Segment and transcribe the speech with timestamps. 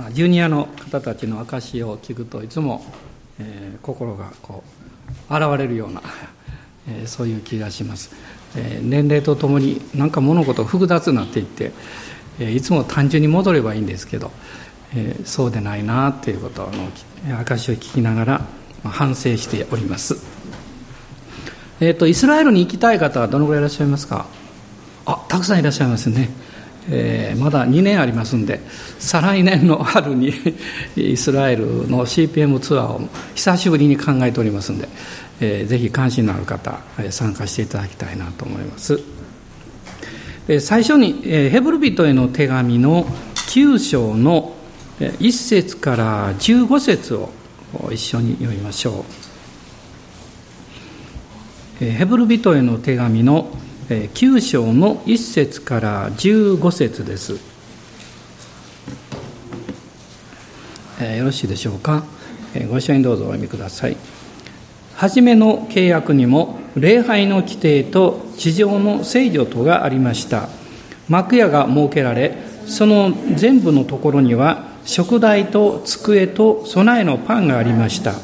[0.00, 2.82] まあ、ジュニアの方たちの証を聞くといつも、
[3.38, 4.64] えー、心がこ
[5.28, 6.00] う現れるような、
[6.88, 8.10] えー、そういう気がします、
[8.56, 11.72] えー、年齢とともになんか物事複雑になっていって、
[12.38, 14.30] えー、いつも単純に戻ればいいんですけど、
[14.94, 18.40] えー、そうでないなっていうことの証を聞きながら、
[18.82, 20.16] ま、反省しております。
[21.82, 24.24] えっ、ー、とイスラエルに行きたい方はどのぐらいいらっしゃいますか？
[25.04, 26.30] あたくさんいらっしゃいますね。
[26.88, 28.60] えー、まだ2年ありますんで
[28.98, 30.32] 再来年の春に
[30.96, 34.88] イスラエルの CPM ツアーを久しぶりに考えておりますんで、
[35.40, 36.80] えー、ぜひ関心のある方
[37.10, 39.00] 参加していただきたいなと思います、
[40.48, 43.04] えー、最初に、えー、ヘブル人への手紙の
[43.34, 44.54] 9章の
[44.98, 47.30] 1節から15節を
[47.90, 49.30] 一緒に読みましょう。
[51.84, 53.50] ヘブル人への手紙の
[53.90, 57.32] 9章の1節から15節です。
[57.32, 57.38] よ
[61.24, 62.04] ろしいでしょうか？
[62.68, 63.96] ご一緒にどうぞお読みください。
[64.94, 70.48] 初めの契約にも礼拝の規定と地上の聖女とがありました。
[71.08, 78.14] 幕屋が設けられ、その全部のところには食台と机と備えのパンがありました。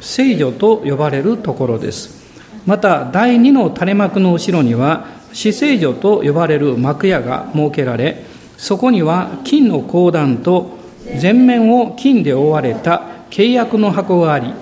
[0.00, 2.21] 聖女と呼ばれるところです。
[2.66, 8.24] また第二の垂れ幕の後ろには死聖女と呼ばれる幕屋が設けられ
[8.56, 10.78] そこには金の講談と
[11.18, 14.52] 全面を金で覆われた契約の箱があり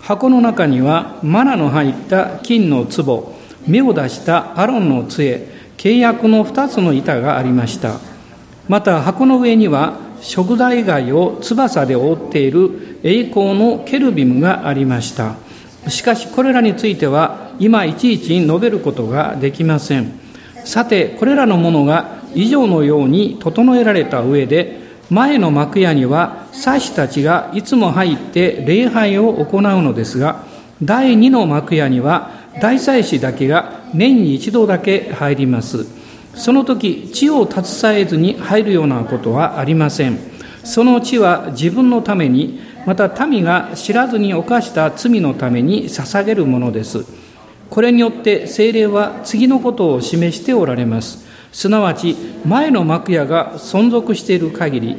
[0.00, 3.34] 箱の中にはマナの入った金の壺
[3.66, 8.00] 目を出したアロンの杖契約の2つの板がありました。
[8.68, 15.36] また箱の上には食材以を翼で覆っている栄光のケルビムがありました。
[15.88, 20.20] しかしこれらについては今いちいち述べることができません。
[20.64, 30.44] さてこれらのものが以上のように整えられた上で前の幕屋には祭司たちがいつも入って礼拝を行うのですが
[30.82, 35.86] 第二の幕屋には大祭司だけが年に一度だけ入ります。
[36.34, 40.18] その時地を携えずに入るようなことはありません。
[40.62, 47.04] その地は自分のためにまた民が知らずに犯した罪のために捧げるものです。
[47.68, 51.26] これによって精霊は次のことを示しておられます。
[51.52, 54.96] すなわち前の幕屋が存続している限り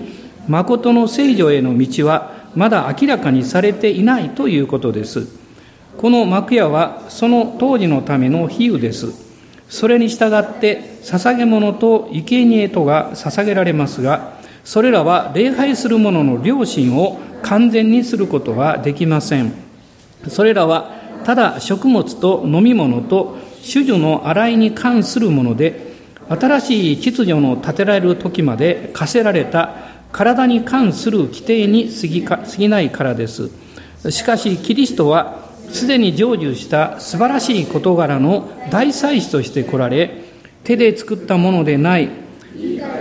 [0.48, 5.28] 誠の聖女への道はまだ明らかにされていないということです。
[5.98, 9.32] この幕屋はその当時のための比喩です。
[9.72, 14.34] それに従って捧げ物と生贄とが捧げられますが
[14.66, 19.54] それらは礼拝する者の良心を完全にすることはできません。
[20.28, 20.92] それらは
[21.24, 23.38] ただ食物と飲み物と
[23.72, 25.92] 種々の洗いに関するもので
[26.30, 29.76] 新しい秩序の立てられる時まで課せられた
[30.12, 33.50] 体に関する規定に過ぎか過ぎないからです。
[34.10, 40.24] しかしキリストはすでに成就した素晴らしい事柄の大祭司として来られ
[40.64, 42.10] 手で作ったものでない。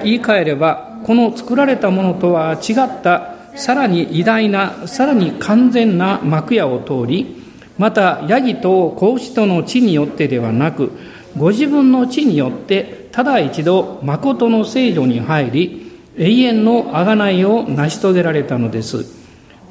[0.04, 7.42] 言い換えればこの作られたものとは違ったさらに偉大なさらに完全な幕屋を通り
[7.78, 10.92] またヤギと子牛との地によってではなく
[11.36, 19.20] ご自分の地によってただ一度誠の聖女に入り永遠の贖いを成し遂げられたのです。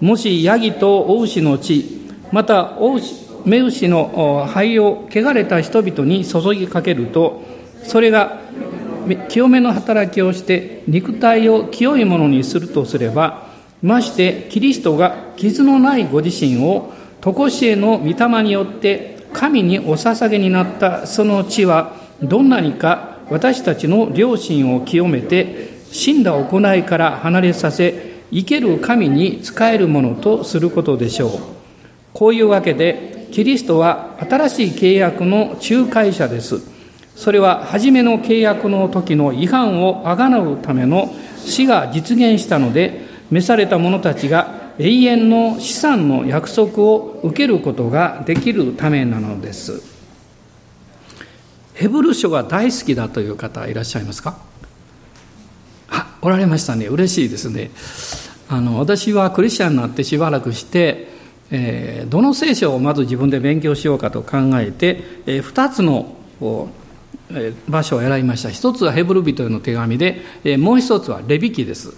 [0.01, 2.77] もしヤギとお牛の地また
[3.45, 7.43] 目牛の灰を汚れた人々に注ぎかけると
[7.83, 8.39] それが
[9.27, 13.48] 清めの働きをして肉体を清いものにするとすれば
[13.81, 31.31] ましてキリストが傷のないご自身を常しえの御霊によって神にお捧げになったその地はどんなにか私たちの良心を清めて死んだ行いから離れさせ生ける神に仕えるものとすることでしょう。
[32.13, 36.61] こういうわけでキリストは新しい契約の仲介者です。
[37.15, 49.81] それは初めの契約の時の違反をあがなうための死が実現したので召された者たちが永遠の資産の約束を受けることができるためなのです。
[51.73, 54.37] ヘブル書が大好きだという方いらっしゃいますか？
[55.89, 56.87] あおられましたね。
[56.87, 57.71] 嬉しいですね。
[58.49, 61.07] あの私はクリスチャンになってしばらくして、
[61.51, 66.15] えー、どの聖書をまず自分で勉強しようかと考えて、えー、2つの
[67.67, 68.49] 場所を選びました。
[68.49, 71.93] 一つはヘブル人への手紙で、えー、もう一つはレビキです。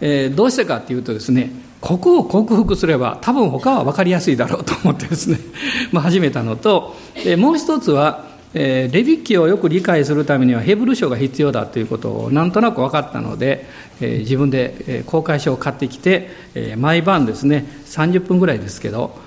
[0.00, 1.50] えー、どうしてかっていうとですね
[1.80, 5.38] ここを克服すれば多分他は分かりやすいだろうと思ってですね、
[5.92, 13.66] まあ、始めたのと、えー、もう一つはえー、レビ記をよく理解するためにはヘブル書が必要だということをなんとなく分かったので、
[14.00, 19.18] えー、自分で、え公開書を買ってきて、えー、毎晩ですね30分ぐらいですけど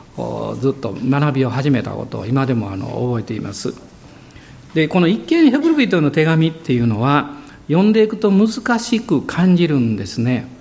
[0.60, 3.74] ずっと学びを始めたことを今でもあの覚えています。
[4.74, 7.36] でこの一見ヘブル人の手紙っていうのは
[7.68, 10.59] 読んでいくと難しく感じるんですね。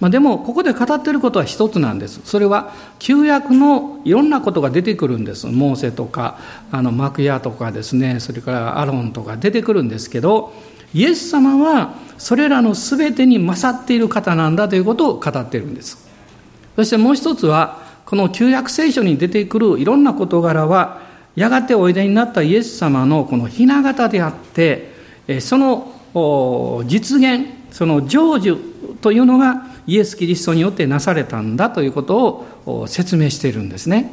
[0.00, 2.20] まあ、でもここで語っていることは一つなんです。
[2.24, 5.46] それは旧約のいろんなことが出てくるんです。
[5.46, 6.38] モーセとか
[6.70, 8.20] あの幕屋とかですね。
[8.20, 10.52] それからアロンとか出てくるんですけど
[10.94, 16.06] イエス様はそれらの全てに勝っている方なんだということを語っているんです。
[16.76, 21.00] そしてもう一つはこの旧約聖書に出てくるいろんな事柄は
[21.34, 24.92] やがておいでになったイエス様のこの雛形であって
[25.40, 28.58] その実現その成就
[29.02, 34.12] というのがイエス・キリストによってなされたんだということを説明しているんですね。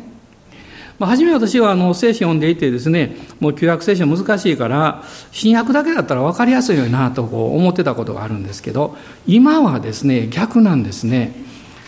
[0.98, 8.96] まあ、初め私はあの聖書を読んでいてですね、もう旧約聖書難しいから、新約だけだったら分かりやすいよなとこう思ってたことがあるんですけど、
[9.28, 11.36] 今はですね、逆なんですね。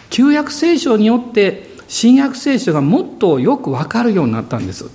[0.09, 4.89] 旧約聖書によって新約聖書がもっとよく分かるようになったんです。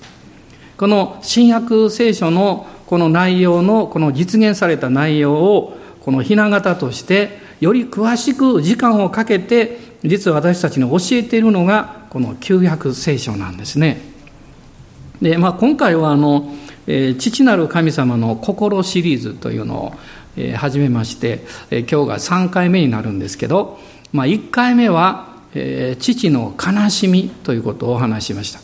[0.76, 14.00] この新約聖書のこの内容の、この実現された内容を、このひな形としてより詳しく時間をかけて実は私たちに教えているのがこの旧約聖書なんですね。
[15.20, 16.52] で、まあ、今回はあの、
[16.88, 19.92] えー、父なる神様の心シリーズというのを、
[20.36, 23.78] えー、始めまして、えー、今日が3回目になるんですけど、
[24.12, 28.58] まあ、1回目は、えー、父の悲しみということをお話ししました。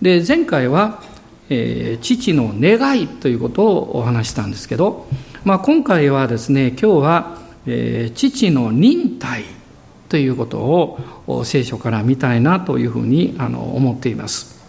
[0.00, 1.02] で前回は、
[1.50, 5.06] えー、父の願いということをお話したんですけど、
[5.44, 9.44] まあ、今回はですね今日は父の忍耐
[10.08, 10.58] ということ
[11.26, 14.60] を聖書から見たいなというふうに思っています。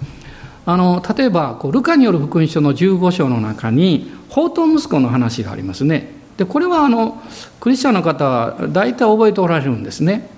[0.65, 6.11] あの例えばこうルカによる福音書の15章の中に宝刀息子の話がありますね。
[6.37, 7.21] でこれはあの
[7.59, 10.29] クリスチャンの方は大体覚えておられるんですね。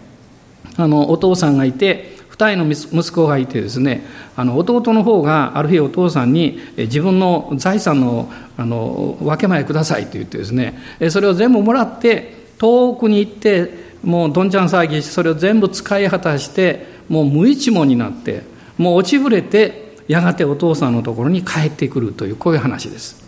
[0.78, 4.04] あのお父さんがいて二人の息子がいてですね
[4.36, 10.78] あの弟の方がある日お父さんに自分の財産のあの分け前くださいと言ってですね
[11.10, 13.70] それを全部もらって遠くに行って
[14.04, 18.44] もうどんちゃん騒ぎしてそれを全部使い果たしてもう無一文になって
[18.78, 23.24] もう落ちぶれてやがてお父さんのところに帰ってくるというこういう話です。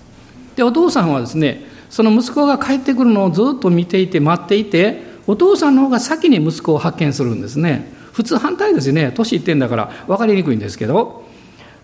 [0.56, 7.92] でお父さんはですねその息子が帰ってくるのをずっと見ていて待っていてお父さんの方が先に息子を発見するんですね。
[8.14, 9.12] 普通反対ですよね。
[9.16, 11.26] 年いってんだから分かりにくいんですけど。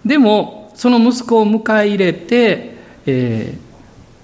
[0.06, 2.76] でもその息子を迎え入れて、
[3.06, 3.58] え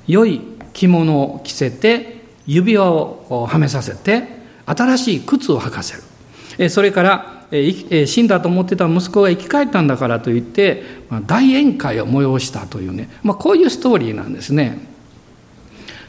[0.07, 0.41] ー、良い
[0.73, 2.18] 着物を着せて
[2.49, 4.27] 指輪をはめさせて
[4.65, 5.97] 新しい靴を履かせ
[6.57, 6.69] る。
[6.69, 7.45] それから
[8.05, 10.83] 死んだと思ってた息子が生き返ったんだからといって
[11.25, 14.79] 大宴会を催したというね、まあ、こういうストーリーなんですね。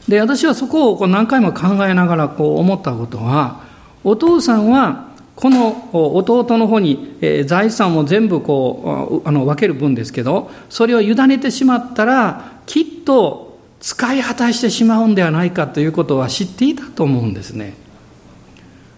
[0.09, 3.63] で私はそこをこう何回も考えながらこう思ったことは
[4.03, 13.50] お父さんはこの弟の方に財産を全部こうあの分ける分ですけどそれを委ねてしまったらきっと
[13.81, 17.75] 使い果たしてしまうんではないかということは知っていたと思うんですね。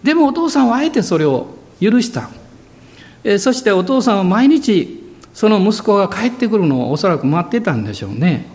[0.03, 1.47] でもお父さんはあえてそれを
[1.81, 2.29] 許した。
[3.39, 5.01] そしてお父さんは毎日
[5.33, 8.45] その息子が帰ってくるのをおそらく待ってたんでしょうね、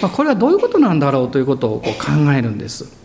[0.00, 2.96] まあ、これはどういうことなんだろうということをこう考えるんです。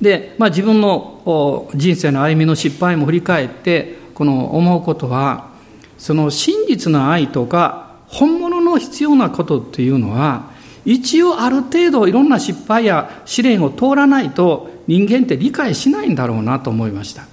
[0.00, 5.50] で、まあ、自分の人生の歩みの失敗も振り返ってこの思うことは
[5.98, 10.49] その真実の愛とか本物の必要なことっていうのは
[10.84, 17.24] 一応ある程度いろんな失敗や試練を通らないと人間って理解しないんだろうなと思いました。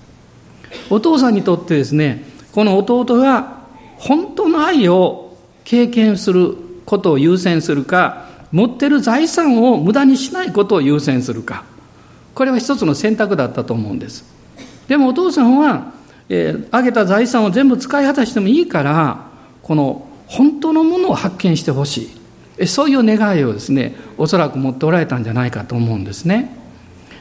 [0.89, 3.61] お父さんにとってですねこの弟が
[3.97, 11.65] 本当の愛を経験することを優先するか持ってる財産を無駄にしないことを優先するか
[12.33, 14.23] これは一つの選択だったと思うんです。
[14.87, 15.91] でもお父さんは、
[16.29, 19.27] えー、あげた財産を全部使い果たしてもいいから
[19.63, 22.16] この本当のものを発見してほしい。
[22.65, 26.55] そういう願いをですねおそらく持っておられたんじゃないかと思うんですね。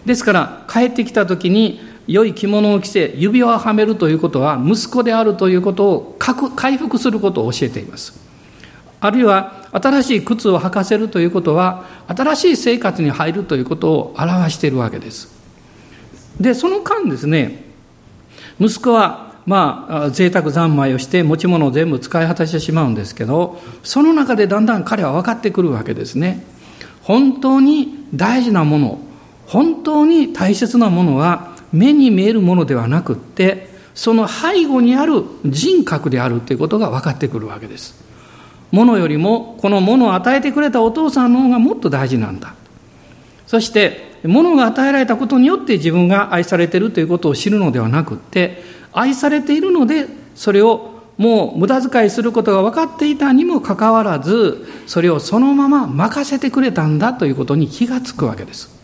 [0.06, 8.18] ですから帰ってきた時に良い着物を着て指輪をはめるということは息子であるということを回復することを教えています。
[9.00, 15.28] あるいは新しい靴を履かせるということは新しい生活に入るということを表しているわけです。
[16.40, 17.64] でその間ですね
[18.58, 26.44] 息子はまあ、贅沢三昧をして持ち物を全部使い果たしてしまうんですけど、その中でだんだん彼は分かってくるわけですね。
[27.02, 28.98] 本当に大事なもの、
[29.46, 38.06] 本当に大切なものは目に見えるものではなくって、その背後にある人格であるということが分かってくるわけです。
[38.70, 42.54] ものよりもこのものを与えてくれたお父さんの方がもっと大事なんだ
[43.46, 48.62] そして物が与えられたことによって自分が愛されているということを知るのではなくって
[48.96, 58.74] 愛されているのでそれをもう無駄遣いすることが分かっていたにもかかわらずそれをそのまま任せてくれたんだということに気がつくわけです。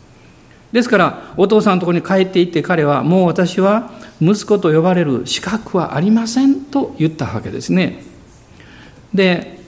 [0.71, 3.91] ですからお父さんのところに帰っていって彼はもう私は
[4.23, 8.03] 息子と呼ばれる資格はありませんと言ったわけですね。
[9.13, 9.59] で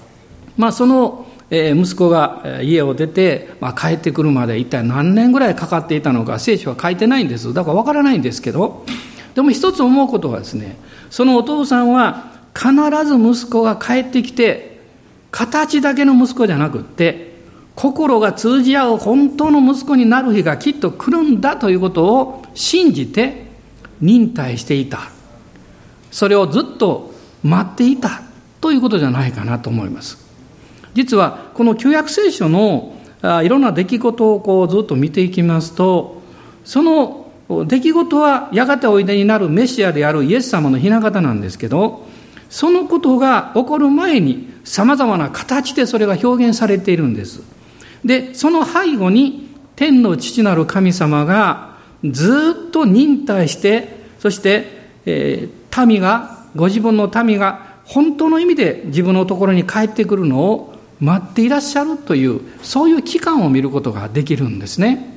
[0.57, 7.53] まあその息子が家を出て、まあ、帰ってくるまで一体何年ぐらいかかっていたのか聖書は書いてないんです。
[7.53, 8.87] だから分からないんですけど
[9.35, 10.77] でも一つ思うことはですね
[11.11, 12.73] そのお父さんは必
[13.05, 14.81] ず息子が帰ってきて
[15.31, 17.35] 形だけの息子じゃなくって
[17.75, 23.49] 心が通じ合う本当の息子になる日がきっと来るんだということを信じて
[24.01, 25.11] 忍耐していた。
[26.13, 27.13] それをずっと
[27.43, 28.23] 待っていた。
[28.61, 30.17] ということじゃないかなと思います。
[30.95, 32.95] 実はこの旧約聖書の
[33.43, 36.23] いろんな出来事をこうずっと見ていきますと
[36.65, 37.24] その
[37.65, 42.07] 出来事はやがておいでになるメシアであるイエス様の雛形なんですけど
[42.51, 47.43] そのことが起こる前にさまざまな形でそれが表現されているんです
[48.05, 54.67] でその背後に天の父なる神様がずっと忍耐してそして、
[55.07, 65.14] えー、民がご自分の民が本当の意味で自分のところに帰ってくるのを待っていらっしゃるというそういう期間を見ることができるんですね。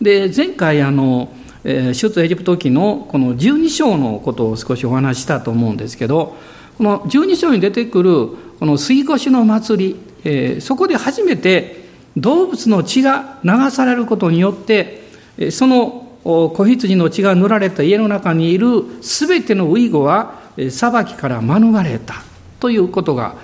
[0.00, 1.32] で前回あの
[1.64, 6.36] 出エジプト記のこの12章のことを少しお話ししたと思うんですけど
[6.78, 8.28] この12章に出てくる
[8.58, 11.84] この杉越の祭り、えー、そこで初めて
[12.16, 15.02] 動物の血が流されることによって
[15.50, 20.40] その子羊の血が塗られた家の中にいる全てのウイゴは
[20.70, 22.14] 裁きから免れた
[22.58, 23.36] ということが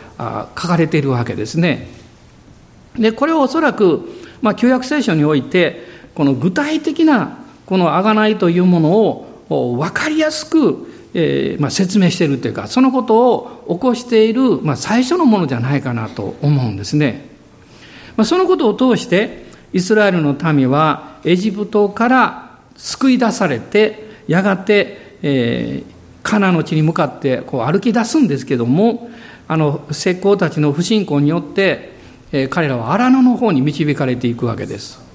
[0.58, 1.88] 書かれているわけですね。
[2.98, 4.08] でこれはおそらく、
[4.42, 8.98] まあ、旧約聖書においてこの具体的なこの贖いというもの
[9.50, 17.26] を分かりやすく、えーまあ、説明しているというかそのことを起こしている、まあ、最初のものじゃないかなと思うんですね。
[18.16, 19.44] まあ、そのことを通して
[19.74, 25.92] イスラエルの民はエジプトから救い出されてやがて、えー、
[26.22, 29.10] カナの地に向かってこう歩き出すんですけども
[29.48, 31.92] あの石膏たちの不信仰によって、
[32.32, 35.05] えー、彼らは荒野の方に導かれていくわけです。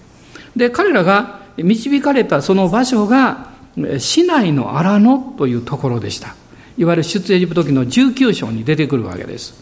[0.55, 3.51] で彼らが導かれたその場所が
[3.99, 6.35] 市内の荒野というところでした。
[6.77, 9.53] いわゆる出エジプト記の19章に出てくるわけです。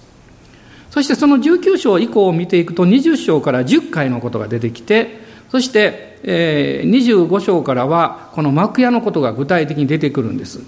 [0.90, 5.20] そしてその19章以降を見ていくと20章から10回のことが出てきて
[5.52, 10.62] そして、え25章からはこの幕屋のことが具体的に出てくるんです。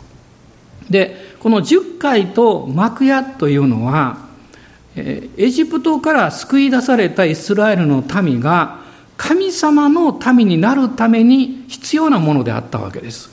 [0.90, 4.18] でこの10回と幕屋というのは
[4.96, 8.81] エジプトから救い出されたイスラエルの民が
[9.22, 13.30] 神様の民になるために必要なものであったわけです。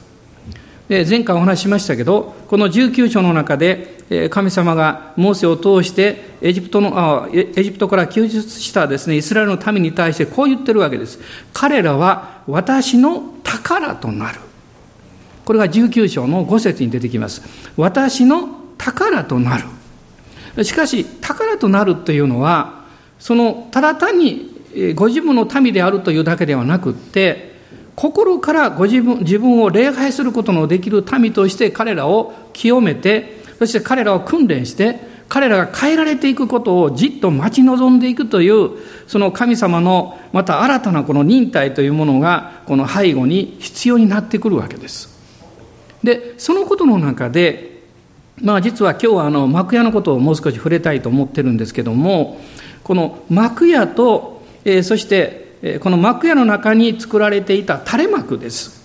[0.86, 11.20] で前回お話ししましたけど、この19章の中で、神様がモーセを通してエジプトのエジプトから救出したですね、イスラエルの民に対してこう言ってるわけです。
[11.54, 14.40] 彼らは私の宝となる。
[15.46, 17.40] これが19章の5節に出てきます。
[17.78, 19.56] 私の宝とな
[20.54, 20.64] る。
[20.64, 22.84] しかし、宝となるというのは、
[23.18, 24.47] その、ただ単に
[24.94, 27.58] ご自分の民であるというだけではなくって
[27.96, 38.70] 心からご自分自分を礼拝することのできる民として彼らを清めてそして彼らを訓練して彼らが変えられていくことをじっと待ち望んでいくという
[39.06, 45.18] その神様のまた新たなこの忍耐というものがこの背後に必要になってくるわけです。
[46.02, 47.82] でそのことの中で
[48.40, 52.40] まあ実は今日はあの幕屋のことをもう少し触れたいと思ってるんですけども
[52.84, 54.37] この幕屋と
[54.70, 58.78] えそして、えこの幕屋の中に作られていた垂れ幕です。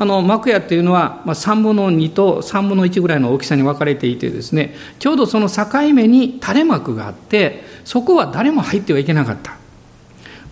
[0.00, 9.56] あの幕屋っていうのは、まあ、3分の2と3分の1ぐらいの大きさに分かれていてですねちょうどその境目に垂れ幕があってそこは誰も入ってはいけなかった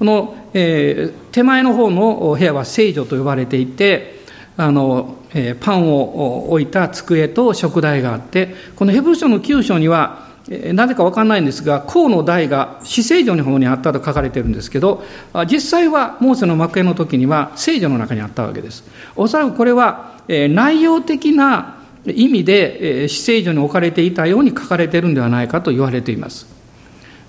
[0.00, 4.16] この、えー、手前の方の部屋は聖女と呼ばれていて
[4.56, 15.02] あの、えー、パンを置いた机と食台があってこのヘブル書の9章にはなぜか分かんないんですが、河の台が死聖女の方にあったと書かれてるんですけど、
[15.50, 18.84] 実際はモーセの幕屋の時には聖女の中にあったわけです。
[19.16, 26.46] おそらくこれは内容的な意味で死聖女に置かれていたように書かれてるんではないかと言われています。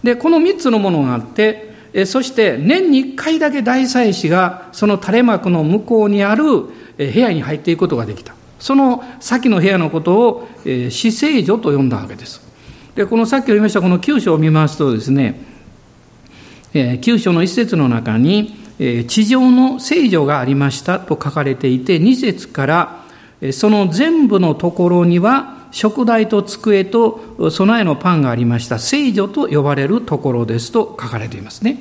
[0.04, 1.74] で、この3つのものがあって、
[2.06, 8.36] そして年に1回だけ大祭司がその垂れ幕の向こうにある部屋に入っていくことができた。
[8.60, 10.48] その先の部屋のことを
[10.92, 12.46] 死聖女と呼んだわけです。
[12.98, 15.40] でこのさっき読みましたこの9章を見ますとですね、
[16.74, 23.04] えー、9章の一節の中に、え、地上の聖女がありましたと書かれていて2節から
[23.54, 28.80] その全部のところには食台と机と備えのパンがありました。
[28.80, 31.78] 聖女と呼ばれるところですと書かれていますね。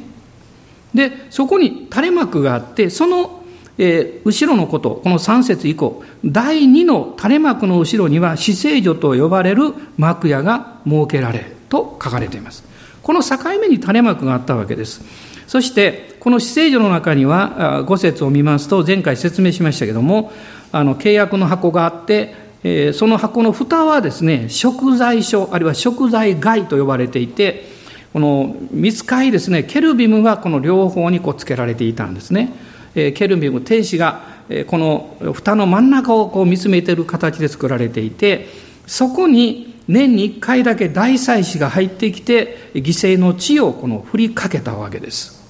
[0.92, 3.35] でそこに垂れ幕があってその、
[3.78, 12.64] えー、後ろのことこの3節以降第2の垂れ幕の後ろには死聖女と呼ばれる幕屋が設けられと書かれています。
[13.02, 15.02] この境目に垂れ幕があったわけです。
[15.46, 20.32] そしてこの死聖女の中には5節を見ますと前回説明しましたけれども
[20.72, 27.64] あの契約の箱があってえその箱の蓋はですね食材所あるいは食材外と呼ばれていて
[28.12, 32.52] この見つかいですねケルビムがこの両方にこうつけられていたんですね、
[32.96, 34.36] ケルビム天使が
[34.66, 38.48] この蓋の真ん中をこう見つめている形で作られていて
[38.86, 45.44] そこに年に1回だけ大祭司が入ってきて犠牲の地をこの振りかけたわけです。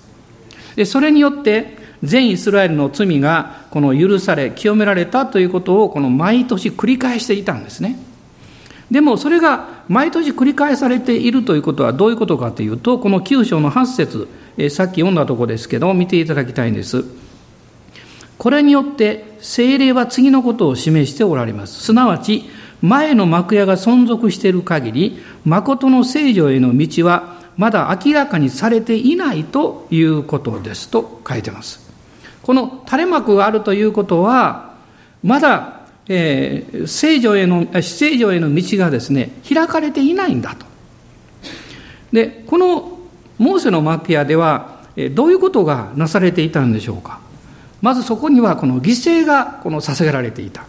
[0.74, 7.98] でそれによって全イスラエルの罪がこの許され清められたということをこの毎年繰り返していたんですね。
[8.90, 14.28] でもそれが毎年繰り返されているということはどういうことかというとこの9章の8節
[14.70, 17.04] さっき読んだところですけど見ていただきたいんです。
[18.38, 22.44] これによって精霊は次のことを示しておられますすなわち
[22.82, 31.86] 前の幕屋が存続している限り誠の聖女への道はまだ明らかにされていないということですと書いてます
[32.46, 34.76] この垂れ幕があるということは、
[35.24, 40.64] まだ、えー、聖女への、聖女への道がですね、開かれていないんだと。
[42.12, 43.00] で、この
[43.38, 47.18] モーセの幕屋では、どういうことがなされていたんでしょうか。
[47.82, 50.64] まずそこにはこの犠牲がこの捧げられていた。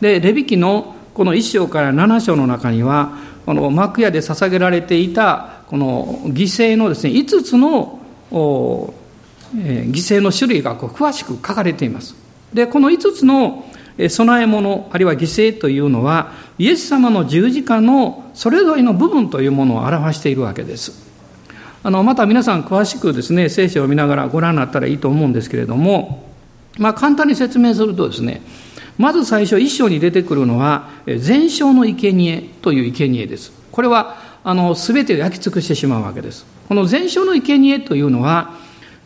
[0.00, 3.12] で、レビキのこの1章から7章の中には、
[3.44, 8.00] この幕屋で捧げられていたこの犠牲のですね、5つの
[8.30, 12.14] 犠牲の種類がこう詳しく書かれています。
[12.52, 13.64] で、この5つの
[13.98, 20.92] 供え物、あるいは犠牲というのは、イエス様の十字架のそれぞれの部分というものを表しているわけです。
[21.82, 26.24] あの、また皆さん詳しくですね、聖書を見ながらご覧になったらいいと思うんですけれども、
[26.78, 28.42] まあ簡単に説明するとですね、
[28.98, 33.52] まず最初一章に出てくるのは、全焼の生贄という生贄です。
[33.70, 36.46] これは、あの、すべてを焼き尽くしてしまうわけです。
[36.68, 38.54] この全焼の生贄というのは、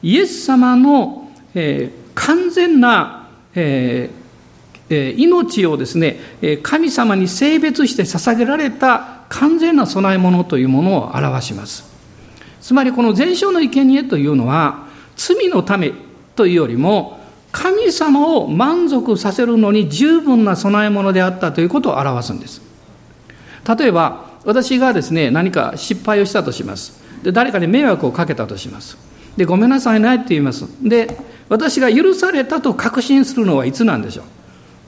[0.03, 6.19] イエス様の、えー、完全な、えー、命をですね、
[6.63, 11.85] 神様に性別して捧げられた完全な供え物というものを表します。
[12.61, 15.93] つまりこの全焼の生贄というのは、罪のため
[16.37, 17.20] というよりも、
[17.53, 22.63] 神様を満足させるのに十分な供え物であったということを表すんです。
[23.79, 27.01] 例えば、私がですね、何か失敗をしたとします。
[27.23, 28.97] で誰かに迷惑をかけたとします。
[29.37, 30.65] で、ごめんなさいねって言います。
[30.83, 34.25] で、私が許されたと確信するのはいつなんでしょう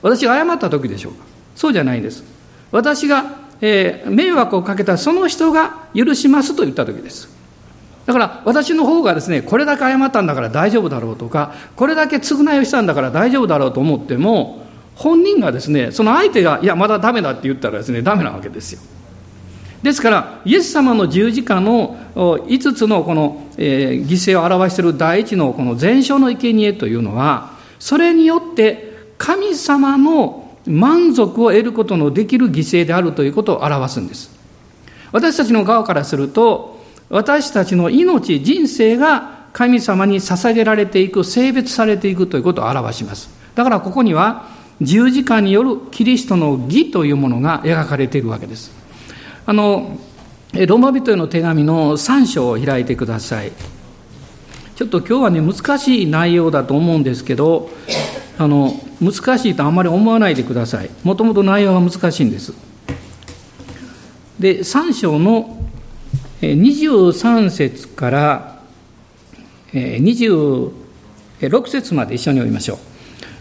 [0.01, 1.23] 私が謝った時でしょうか
[1.55, 2.23] そうじゃないんです。
[2.71, 7.29] 私が、えー、迷惑をかけたその人が許しますと言った時です。
[8.05, 14.63] だから私の方がですね、これだけ謝ったんだから大丈夫だろうとか、これだけ償いをしたんだから大丈夫だろうと思っても、
[14.95, 18.81] 本人がですね、その相手が、いや、まだダメだって言ったらですね、ダメなわけですよ。
[19.81, 34.31] ですから、イエス様の十字架の5つのこの、えー、犠牲を表している第一のこの全焼の生贄というのは、それによって神様の満足を得ることのできる犠牲であるということを表すんです。
[35.11, 36.72] 私たちの側からすると、
[37.13, 43.29] 私たちの命、人生が神様に捧げられていく、性別されていくということを表します。
[43.53, 44.47] だからここには、
[44.81, 48.83] 十字架によるキリストの義というものが描かれているわけです。
[49.45, 49.97] あの
[50.53, 53.51] ローマ人への手紙の3章を開いてください
[54.75, 57.69] ちょっと今日はね難しい内容だと思うんですけど
[58.37, 62.53] あの難しいとあんまり思わないでくださいもともと内容が難しいんです
[64.39, 65.62] で3章の
[66.51, 68.59] 23節から
[69.73, 70.71] 26
[71.67, 72.77] 節まで一緒に読みましょう。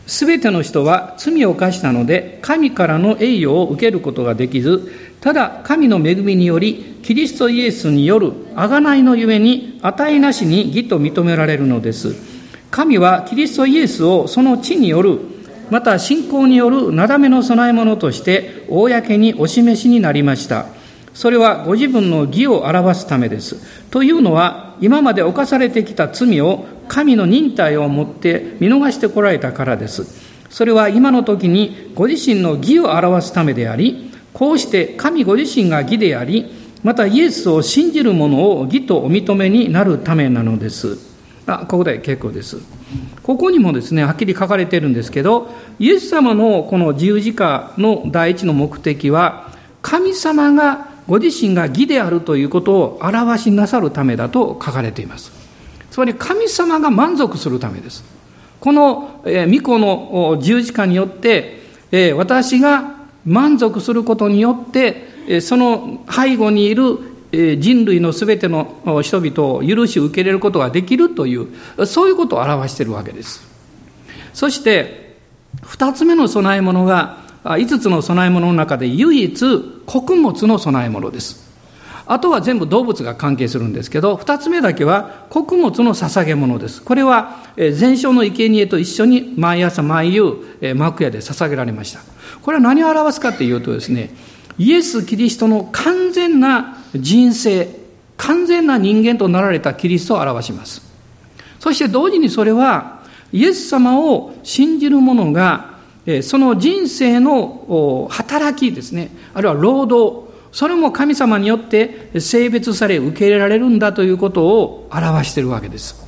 [0.07, 12.15] すべての人は罪を犯したので神からの栄誉を受けることができずただ神の恵みによりキリストイエスによる贖いのゆえに値なしに義と認められるのです。
[12.71, 15.21] 神はキリストイエスをその地による
[15.71, 20.67] また信仰によるなだめの供え物として公にお示しになりました。
[21.15, 23.57] それはご自分の義を表すためです
[23.91, 30.07] というのは今まで犯されてきた罪を神の忍耐をもって見逃してこられたからです
[30.51, 36.51] それは今の時にご自身の義を表すためでありこうして神ご自身が義であり、
[36.83, 40.99] またイエスを信じる者を義とお認めになるためなのです。
[41.47, 42.59] あ、ここで結構です。
[43.23, 55.31] ここにもですね、はっきり書かれているんですけど、イエス様のこの十字架の第一の目的は、神様がご自身が義であるということを表しなさるためだと書かれています。
[55.91, 58.03] つまり神様が満足するためです。
[58.61, 62.95] この、えー、御子の十字架によって、え、私が
[63.27, 66.99] 満足することによって、え、その背後にいる
[67.59, 71.47] 人類のすべての人々を許し受け入れることができるという、
[71.85, 73.47] そういうことを表しているわけです。
[74.33, 75.19] そして、
[75.61, 79.45] 二つ目の供え物が、五つの供え物の中で唯一、
[79.87, 81.51] 穀物の供え物です。
[82.07, 86.83] あとは全部動物が関係するんですけど、二つ目だけは穀物の捧げ物です。
[86.83, 92.01] これは、全焼の生贄と一緒に毎朝毎夕、幕屋で捧げられました。
[92.43, 94.15] これは何を表すかというとですね、
[94.59, 97.69] イエス・キリストの完全な人生、
[98.17, 100.83] 完全な人間となられたキリストを表します。
[101.61, 103.01] そして同時にそれは、
[103.33, 105.72] イエス様を信じる者が、
[106.23, 116.03] その人生の働きですね、あるいは労働、それも神様によって性別され受け入れられるんだということを表しているわけです。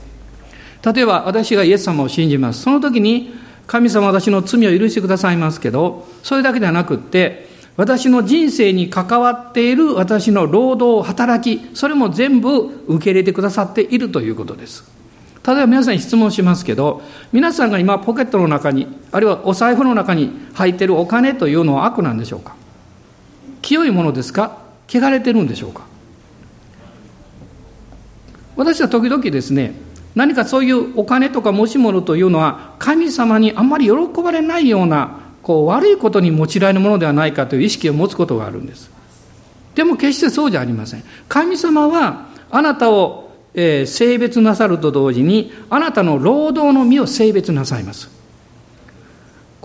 [0.85, 2.63] 例えば私がイエス様を信じます。
[2.63, 3.33] その時に
[3.67, 14.94] 神様私の罪を許してくださいますけど、それだけではなくって、私の人生に関わっている私の労働、働き、それも全部受け入れてくださっているということです。
[15.47, 22.57] 例えば皆さんに質問しますけど、皆さんが今ポケットの中に、あるいはお財布の中に入っているお金というのは悪なんでしょうか？
[23.61, 24.59] 清いものですか？
[24.89, 25.83] 汚れてるんでしょうか？
[28.57, 29.75] 私は時々ですね、
[30.15, 38.91] 何かそういうお金とか持ち物というのは神様にあんまり喜ばれないようなこう悪いことに用いられるものではないかという意識を持つことがあるんです。
[39.75, 41.05] でも決してそうじゃありません。
[41.29, 43.24] 神様はあなたを、
[43.55, 48.11] えー、性別なさると同時にあなたの労働の身を性別なさいます。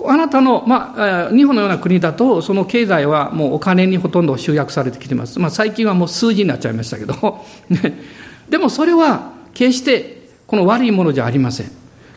[0.05, 5.39] あなたの、まあ、日本のような国だと、その経済はもうお金にほとんど集約されてきてます。
[5.39, 7.43] まあ、最近はもう数字になっちゃいましたけど、
[8.49, 11.71] でもそれは決してこの悪いものじゃありません。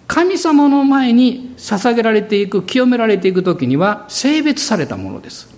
[0.06, 5.48] 神様の前に捧げられていく、清められていくときには性別されたものです。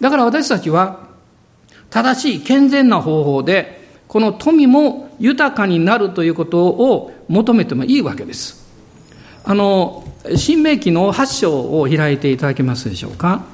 [0.00, 1.00] だから私たちは
[1.90, 8.64] 正しい健全な方法で、この富も豊かになるということを求めてもいいわけです。
[9.44, 13.44] あの、新明記の8章を開いていただけますでしょうか？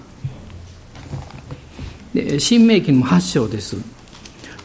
[2.38, 3.76] 新明記の8章です。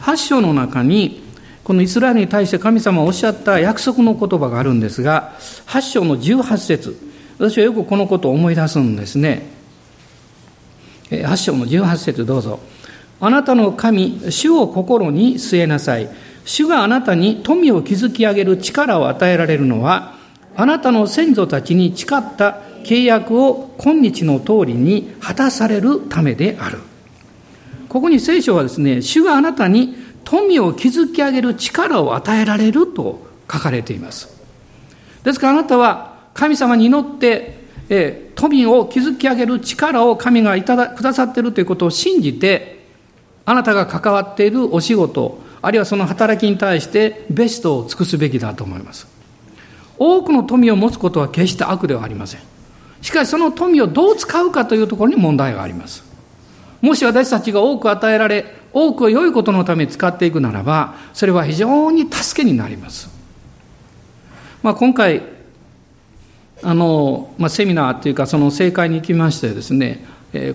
[0.02, 1.24] 8章の中に、
[1.64, 5.34] このイスラエルに対して神様がおっしゃった約束の言葉があるんですが、
[5.68, 6.98] 8章の18節
[7.38, 9.48] 私はよくこのことを思い出すんですね。
[11.10, 12.60] 8章の18節どうぞ。
[13.20, 16.10] あなたの神、主を心に据えなさい。
[16.46, 20.16] 主があなたに富を築き上げる力を与えられるのは、
[20.56, 26.80] あなたの先祖たちに誓った契約を今日の通りに果たされるためである。
[27.90, 34.30] ここに聖書はですね、主があなたに富を築き上げる力を与えられると書かれています。
[35.24, 37.58] ですからあなたは神様に祈って、
[37.90, 42.77] え富を築き上げる力を神がいただくださっているということを信じて、
[43.48, 49.08] あなたが関わっているお仕事、あるいはその働きに対してベストを尽くすべきだと思います。
[49.98, 52.42] 多くの富を持つことは決して悪ではありません。
[53.02, 56.04] しかしその富をどう使うかというところに問題があります。
[56.82, 63.10] もし私たちが多く与えられ、多くを良いことのために使っていくならば、それは非常に助けになります。
[64.62, 65.22] まあ、今回、
[66.64, 70.06] あの、まあ、セミナーというか、その正解に行きましてですね、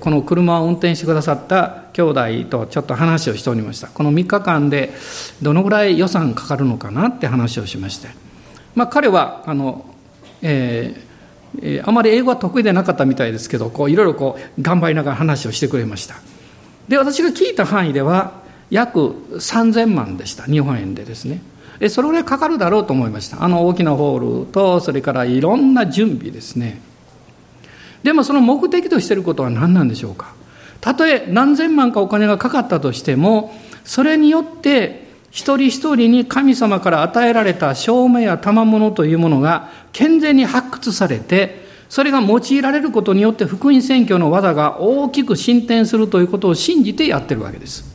[0.01, 3.89] この車を運転してくださった兄弟とちょっと話をしておりました。
[3.89, 4.93] この3日間で
[5.41, 8.09] どのぐらい予算かかるのかなって話をしまして。
[8.75, 9.85] まあ、彼は、あの、
[10.43, 16.17] えー、あまり英語は得意でなかったみたいですけどこういろいろこう頑張りながら話をしてくれました。
[16.89, 20.45] で私が聞いた範囲では約3000万でした。
[20.45, 21.41] 日本円でですね。
[21.89, 23.43] それぐらいかかるだろうと思いました。
[23.43, 26.81] あの大きなホールとそれからいろんな準備ですね。
[28.03, 30.35] でもその目的としていることは何なんでしょうか？
[30.81, 47.95] たとえ何千万かお金がかかったとしてもそれによって一人一人に神様から与えられた証明や賜物というものが健全に発掘されて、それが用いられることによって福音宣教の技が大きく進展するということを信じてやってるわけです。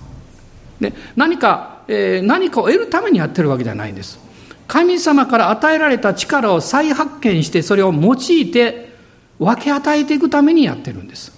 [0.79, 4.19] で何か、えー、何かを得るためにやってるわけじゃないんです。
[4.67, 8.86] 神様から与えられた力を再発見してそれを用いて
[9.39, 11.31] 分け与えていくためにやってるんです。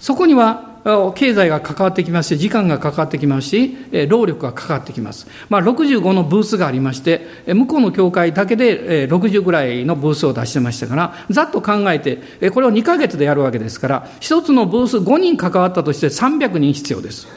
[0.00, 0.74] そこには
[1.14, 3.74] 経済が関わってきますし、時間が関わってきますし、
[4.06, 5.26] 労力が関わってきます。
[5.48, 17.28] まあ、65のブースがありまして、向こうの教会だけで60ぐらいのブースを出してましたから、ざっと考えて、これを2ヶ月でやるわけですから、一つのブース5人関わったとして300人必要です。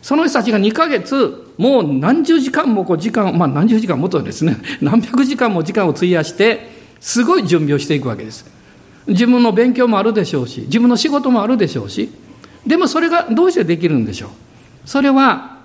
[0.00, 8.57] その人たちが2ヶ月、もう何十時間もこう時間、まあ何十時間もとですね、何百時間も時間を費やして、すごい準備をしていくわけです。
[9.08, 12.10] 自分の勉強もあるでしょうし、自分の仕事もあるでしょうし、
[12.66, 14.30] でもそれがどうしてできるんでしょう？
[14.84, 15.58] それは、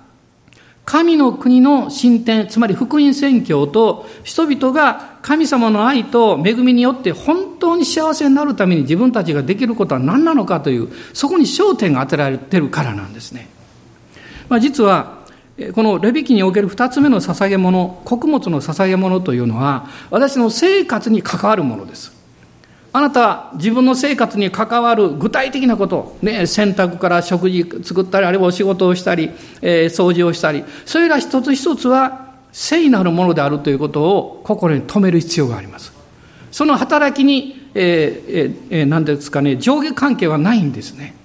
[0.84, 13.48] 神の国の進展、つまり福音宣教と人々が神様の愛と恵みによって本当に幸せになるために自分たちができることは何なのかという、そこに焦点が当てられてるからなんですね。
[14.50, 15.24] まあ、実は、
[15.74, 22.12] このレビ記における二つ目の捧げ物、穀物の捧げ物というのは、私の生活に関わるものです。
[22.96, 35.92] あなたは自分の生活に関わる具体的なこと、ね、洗濯から食事作ったり、あるいはお仕事をしたり、えー、掃除をしたり、それら一つ一つは聖なるものであるということを心に留める必要があります。
[36.52, 41.16] その働きに、えーえー、何ですかね、上下関係はないんですね。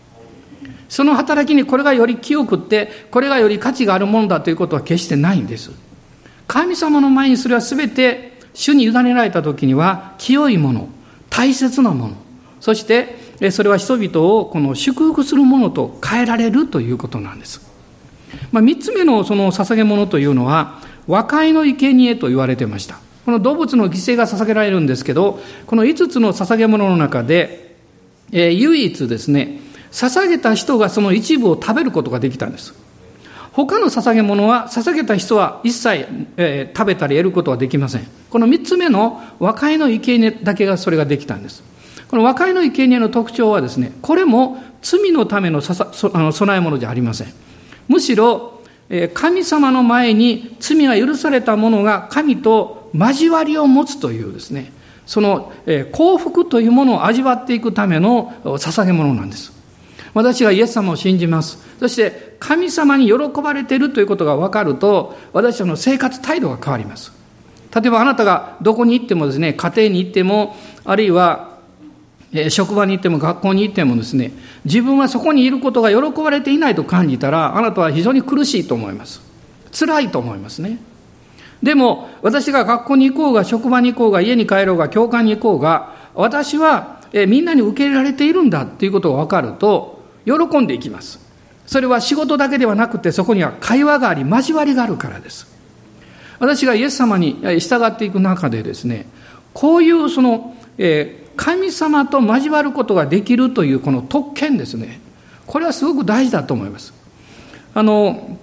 [0.90, 5.70] その働きにこれがより清くって、これがより価値があるものだということは決してないんです。
[6.48, 10.90] 神様の前にそれは全て主に委ねられた時には清いもの、
[11.30, 12.14] 大切なもの、
[12.60, 13.18] そして
[13.52, 17.62] それは人々をこの祝福するものと変えられるということなんです。
[18.52, 23.00] まあ、3つ目のその捧げ物というのは、和解の生贄と言われてました。
[23.26, 27.76] この動物の犠牲が捧げられるんですけど、この5つの捧げ物の中で、
[28.32, 29.60] えー、唯一ですね、
[29.92, 32.74] 捧げた人がその一部を食べることができたんです。
[33.52, 36.08] 他の捧げ物は、捧げた人は一切、
[36.38, 38.08] えー、食べたり得ることはできません。
[38.30, 41.64] この三つ目の和解の生贄だけがそれができたんです。
[42.08, 47.28] この和解の生贄の特徴はですね、これも罪のためのささあの備え物じゃありません。
[47.88, 54.72] むしろ、えー、神様の前に罪が許された者が神と交わりを持つというですね、
[55.06, 59.59] その、えー、幸福というものを味わっていくための捧げ物なんです。
[60.14, 61.60] 私がイエス様を信じます。
[61.80, 67.12] そして神様に喜ばれているということが分かると、私の生活態度が変わります。
[67.74, 71.50] 例えばあなたがどこに行ってもですね、家庭に行っても、あるいは
[72.50, 74.32] 職場に行っても学校に行ってもですね、
[74.66, 79.22] 自分はそこにいることが喜ばれていないと感じたら、あなたは非常に苦しいと思います。
[79.72, 80.80] 辛いと思いますね。
[81.62, 91.20] でも、私が学校に行こうが、職場に行こうが、家に帰ろうが、教会に行こうが、私はみんなに受け入れられているんだということが分かると、喜んでいきます。
[91.66, 95.48] それは仕事だけではなくて、そこには会話があり、交わりがあるからです。
[96.40, 99.06] 私がイエス様に従っていく中でですね、
[99.54, 105.00] こういうその、えー、神様と交わることができるというこの特権ですね。
[105.46, 106.94] これはすごく大事だと思います。
[107.74, 108.38] あの、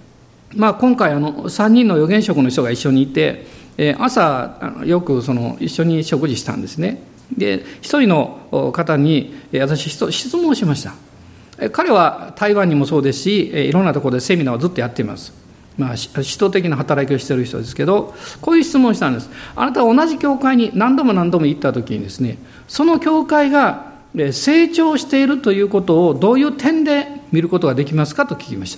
[0.55, 3.45] まあ、今回あの3人の預言職の人が一緒にいて、
[3.77, 7.01] えー、朝よくその一緒に食事したんですね。
[7.35, 10.93] で、一人の方に私質問をしました。
[11.71, 15.33] 彼は台湾にもそうですし、いろんなところでセミナーをずっとやっています。
[15.77, 19.29] まあ、指導的な働きをしている人ですけど、こういう質問をしたんです。
[19.55, 23.85] あなたは同じ教会に何度も何度も行った時にですね、その教会が
[24.31, 28.77] 成長しているということをどういう点で見ることができますかと聞きまし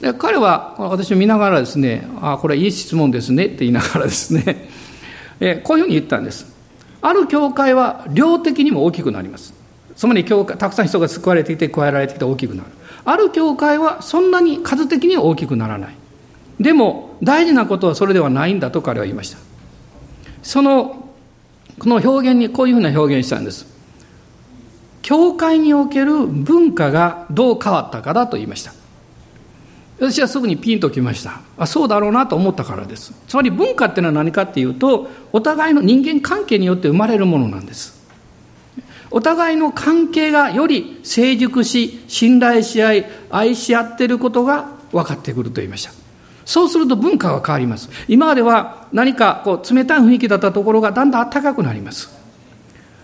[0.00, 0.12] た。
[0.12, 4.68] で彼は私を見ながらですね、ああこれはいい質問ですねって言いながらですね、
[5.64, 6.52] こういうふうに言ったんです。
[7.00, 9.54] ある教会は量的にも大きくなります。
[9.96, 12.68] つまり教会たくさん人が救われていて加えられてきて大きくなる。
[13.04, 15.94] ある教会はそんなに数的には大きくならない。
[16.60, 19.38] でも大事なことはそれではないんだと彼は言いました。
[20.42, 21.08] その
[21.78, 23.66] この表現にこういうふうな表現したんです。
[25.02, 28.72] 教会における文化がどう変わったかだと言いました。
[29.98, 31.40] 私はすぐにピンときました。
[31.56, 33.12] あそうだろうなと思ったからです。
[33.26, 38.01] つまり文化っていうのは何かっていうとお互いの人間関係によって生まれるものなんです。
[39.12, 45.92] お互いの関係がより成熟し、信頼し合い、愛し合っていることが分かってくると言いました。
[46.44, 47.88] そうすると文化が変わります。
[48.08, 52.10] 今までは何かこう冷たい雰囲気だったところがだんだん暖かくなります。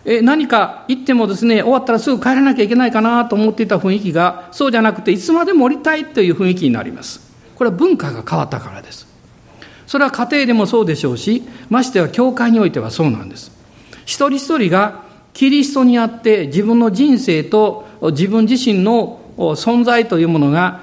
[0.05, 7.21] え何か行ってもですね、終わったらすぐ帰らなきゃいけないかなと思っていた雰囲気が、そうじゃなくて、いつまでも降りたいという雰囲気になります。
[7.55, 9.07] これは文化が変わったからです。
[9.87, 13.53] それは家庭でもそうでしょうし、ましては教会においてはそうなんです。
[14.07, 15.03] 一人一人が
[15.39, 20.81] キリストにあって自分の人生と自分自身の存在というものが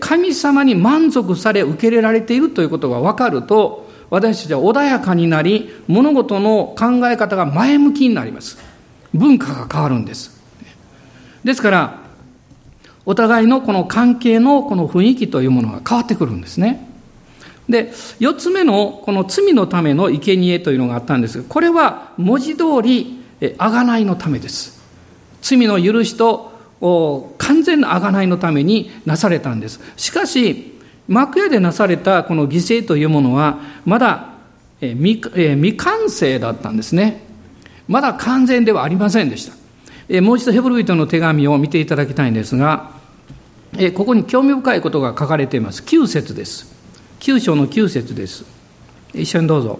[0.00, 8.58] 神様に満足され受け入れられているということが分かると私たちは穏やかになり物事の考え方が前向きになります
[9.14, 10.38] 文化が変わるんです
[11.42, 12.02] ですから
[13.06, 16.86] お互いのこの関係のこの雰囲気というものが変わってくるんですね。
[17.68, 23.15] で、四つ目のこの罪のための生贄というのがあったんですが、これは文字通り、
[23.58, 24.80] あがないのためです。
[25.42, 26.52] 罪の許しと
[27.38, 29.80] 完全なあがないのためになされたんです。
[29.96, 30.74] しかし、
[31.08, 34.30] 幕屋でなされたこの犠牲というものは、まだ
[34.80, 37.24] 未未完成だったんですね。
[37.88, 40.20] まだ完全ではありませんでした。
[40.20, 42.90] もう一度ヘブル人の手紙を見ていただきたいんですが、
[43.94, 45.82] ここに興味深いことが書かれています。
[45.82, 46.74] 9節です。
[47.20, 48.44] 9章の9節です。
[49.14, 49.78] 一緒にどうぞ。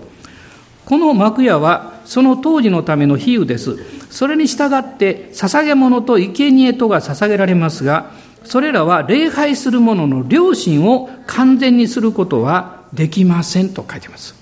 [0.86, 3.76] この幕屋はその当時のための比喩です。
[4.08, 8.12] それに従って捧げ物と生贄とが捧げられますが、
[8.44, 14.36] それらは礼拝する者の良心を完全にすることはできませんと書いてます。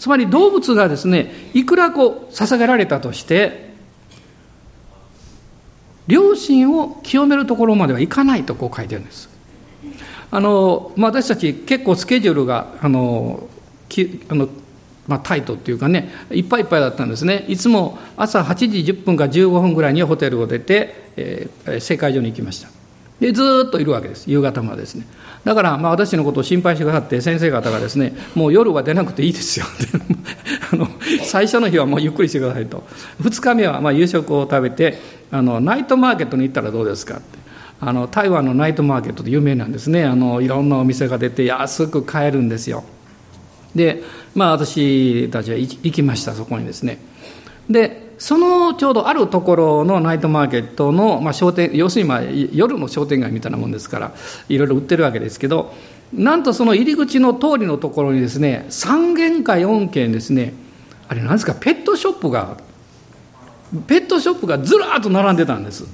[0.00, 3.70] つまり動物がですね、いくらこう捧げられたとして、
[6.08, 9.28] 良心を清めるところまではいかないとこう書いてるんです。
[10.32, 13.48] あの、まあ、私たち結構スケジュールが、あの、
[13.88, 14.48] きあの
[15.06, 17.44] まあ、タイトっていうかねいっぱいいっぱいだったんですね。
[17.48, 22.68] いつも朝8時10分か15分ぐらいにホテルを出て、えー、正会場に行きました。
[23.20, 24.30] でずっといるわけです。
[24.30, 25.06] 夕方までですね。
[25.44, 29.66] だからまあ私のことを心配してくださって先生方がですねもう夜は出なくていいですよ。
[30.72, 30.88] あの
[31.24, 32.84] 最初の日はもうゆっくりしてくださいと。
[33.22, 34.98] 2日目はまあ夕食を食べて
[35.30, 37.46] あのナイトマーケットに行ったらどうですかって。
[37.78, 40.04] あの台湾のナイトマーケットで有名なんですね。
[40.04, 42.84] あのいろんなお店が出て安く買えるんですよ。
[43.76, 44.02] で
[44.34, 46.98] まあ私たちは行きましたそこにですね。
[47.68, 54.14] でそのちょうどあるところのナイトマーケットの、まあ、商店要するにまあ夜の商店街みたいなもんですから
[54.48, 55.74] いろいろ売ってるわけですけど
[56.14, 60.54] なんとその入り口の通りのところにですね3軒か4軒ですね
[61.08, 62.56] あれなんですかペットショップが
[63.86, 65.84] ペットショップがずらっと並んでたんです。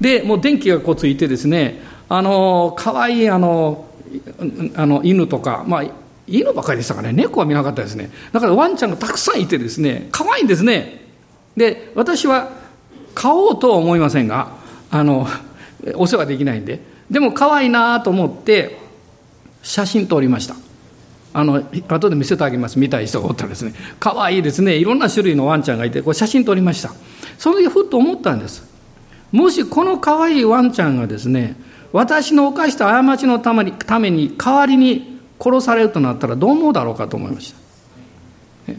[0.00, 3.86] でもう電気がこうついてですねあのかわいいあの
[4.74, 5.84] あの犬とか、まあ、
[6.26, 7.12] 犬ばかりでしたかね。
[7.12, 8.10] 猫は見なかったですね。
[8.32, 11.02] だからワンちゃんがたくさんいてですね可愛いんですね。
[11.56, 12.50] で私は
[13.14, 14.52] 買おうとは思いませんが
[14.90, 15.26] あの
[15.94, 16.80] お世話できないんで。
[17.10, 18.78] でも可愛いなと思って
[19.62, 20.56] 写真撮りました。
[21.34, 22.78] あの後で見せてあげます。
[22.78, 23.74] 見たい人がおったらですね。
[23.98, 24.76] 可愛いですね。
[24.76, 26.92] いろんな種類のワンちゃんがいてこれ写真撮りました。
[27.38, 28.70] その時ふっと思ったんです。
[29.32, 31.56] もしこの可愛いワンちゃんがですね
[31.92, 33.64] 私の犯した過ちのため
[34.10, 37.54] に代わりに殺されるとなったらどう思うだろうかと思いまし
[38.66, 38.78] た、ね、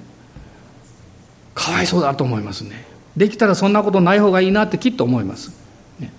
[1.53, 2.85] かわいそうだと思いますね。
[3.15, 5.51] できたらそんなことない方がいいなってきっと思います、
[5.99, 6.11] ね、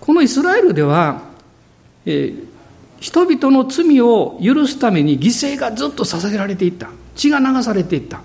[0.00, 1.22] このイスラエルでは、
[2.06, 2.46] えー、
[3.00, 6.88] 人々の罪を許すために犠牲がずっと捧げられていった。
[7.16, 8.20] 血が流されていった。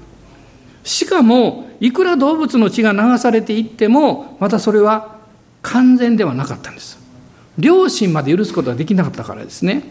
[0.83, 5.17] しかもいくら動物の血が流されていってもまたそれは
[5.61, 6.97] 完全ではなかったんです。
[7.57, 9.83] 両親まで許すことができなかったからですね。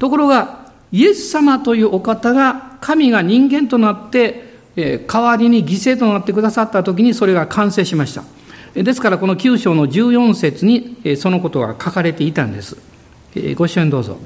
[0.00, 0.60] ところが
[0.90, 8.24] イエス様というお方が神が人間となって代わりに犠牲となってくださった時にそれが完成しました。
[8.74, 12.78] ですからこの9章の14節にそのことが書かれていたんです。
[13.56, 14.18] ご一緒にどうぞ。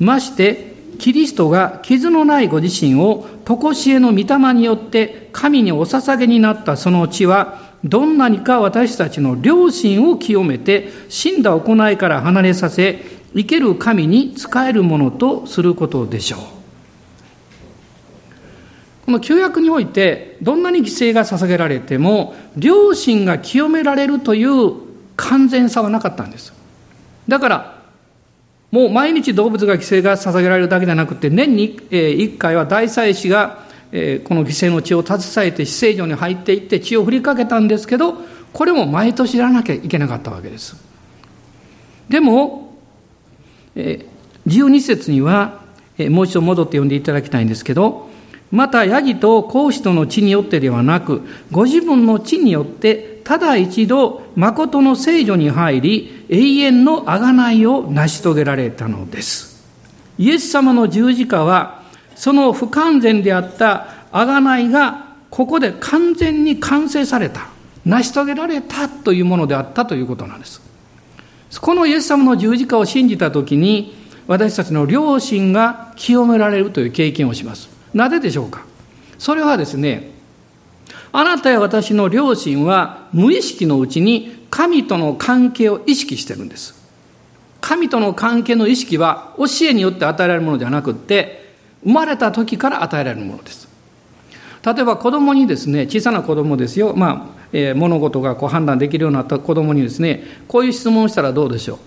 [0.00, 16.40] ましてキリストが傷のないご自身を常しえの御霊によって神にお捧げになったその血はどんなにか私たちの良心を清めて死んだ行いから離れさせ生ける神に仕えるものとすることでしょう。
[19.06, 24.72] この旧約においてどんなに犠牲が捧げられても良心が清められるという
[25.16, 26.52] 完全さはなかったんです。
[27.26, 27.78] だから
[28.70, 38.14] もう毎日動物が犠牲が捧げられるだけじゃなくて年に1回は大祭司がこの犠牲の血を携えて死聖所に入っていって血を振りかけたんですけど
[38.52, 40.76] これも毎年やらなきゃいけなかったわけです。
[42.10, 42.67] でも
[44.46, 45.62] 12節には
[46.10, 48.08] もう一度戻って読んでいただきたいんですけど
[48.50, 59.62] またヤギと孔子との血によってではなく、ご自分の血によって、ただ一度、誠の聖女に入り、永遠の贖いを成し遂げられたのです。
[60.16, 61.82] イエス様の十字架は、
[62.16, 67.48] その不完全であった贖いが、ここで完全に完成された、
[67.84, 70.67] 成し遂げられたというものであったということなんです。
[71.60, 73.94] このイエス様の十字架を信じたときに、
[74.26, 77.70] 私たちの良心が清められるという経験をします。
[77.94, 78.64] なぜでしょうか？
[79.18, 80.10] それはですね、
[81.10, 86.76] あなたや私の両親は無意識のうちに神との関係を意識してるんです。
[87.62, 93.66] 神との関係の意識は教えによって与えられるものではなくって、生まれた時から与えられるものです。
[94.62, 96.94] 例えば子供にですね、小さな子供ですよ。
[96.94, 101.78] まあ、えー、物事がこう判断できるようになった子供にですね、こういう質問をしたらどうでしょう？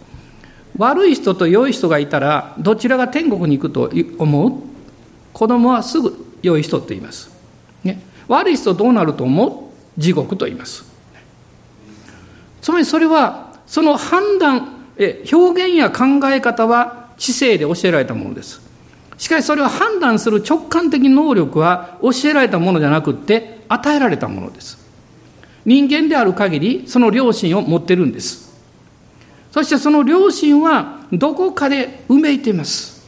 [0.78, 4.54] 悪い人と良い人がいたら、どちらが天国に行くと思う？
[5.34, 7.32] 子供はすぐ良い人って言います。
[7.84, 10.00] ね、悪い人どうなると思う？
[10.02, 10.86] 地獄と言います。
[12.62, 18.62] つまりそれは、その判断、え表現や考え方は知性で教えられたものです。
[19.18, 24.81] しかしそれを判断する直感的能力は教えられたものじゃなくって与えられたものです。
[25.66, 28.52] 人間である限りその良心を持ってるんです。
[29.52, 33.02] そしてその良心はどこかでうめいています。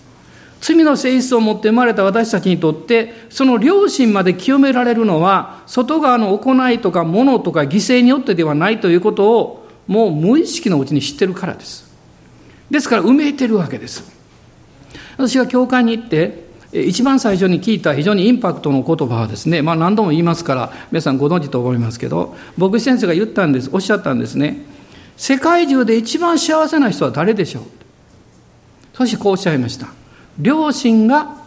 [0.63, 11.91] 罪の性質を持って生まれた私たちにとって、その良心まで清められるのは、外側の行いとか物とか犠牲によってではないということを、もう無意識のうちに知ってるからです。
[12.71, 14.09] ですから、埋めいてるわけです。
[15.17, 16.42] 私が教会に行って、
[16.73, 24.65] 一番最初に聞いた非常にインパクトの言葉はですね、まあ何度も言いますから、皆さんご存知と思いますけど、牧師先生が言ったんです、おっしゃったんですね。
[25.15, 27.63] 世界中で一番幸せな人は誰でしょう？
[28.93, 29.87] そしてこうおっしゃいました。
[30.39, 31.37] 両親が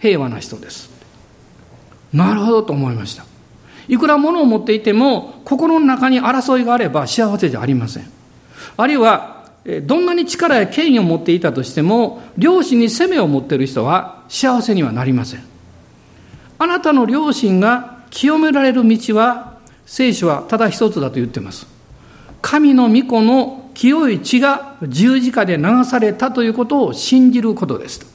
[0.00, 0.90] 平和な人です。
[2.12, 3.24] なるほどと思いました。
[3.88, 8.10] いくら物を持っていても、心の中に争いがあれば幸せじゃありません。
[8.76, 9.44] あるいは、
[9.84, 15.44] どんなに力や権威を持っていたとしても、両親に責めを持っている人は幸せにはなりません。
[16.58, 21.66] あなたの両親が清められる道は、聖書はただ一つだと言っています。
[22.40, 28.06] 神の御子の清い血が十字架で流されたということを信じることです。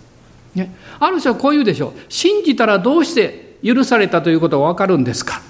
[0.55, 1.93] ね、ある人はこう言うでしょう。
[2.09, 5.43] 信じたらどうして許されたということがわかるんですか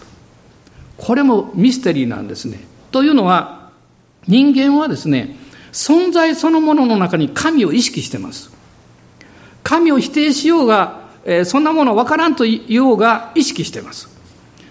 [0.97, 2.59] これもミステリーなんですね。
[2.91, 3.69] というのは、
[4.27, 5.37] 人間はですね、
[5.71, 8.51] 存在そのものの中に神を意識してます。
[9.67, 14.07] 神を否定しようが、えー、そんなもの分からんと言おうが意識してます。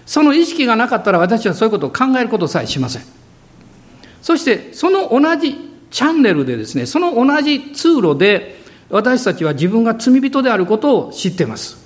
[0.07, 3.03] その意識がなかったら私はそういうことを考えることさえしません。
[4.23, 5.55] そして、その同じ
[5.91, 11.77] チャンネルでですね、その同じ通路で私たちは自分が罪人であることを知っています。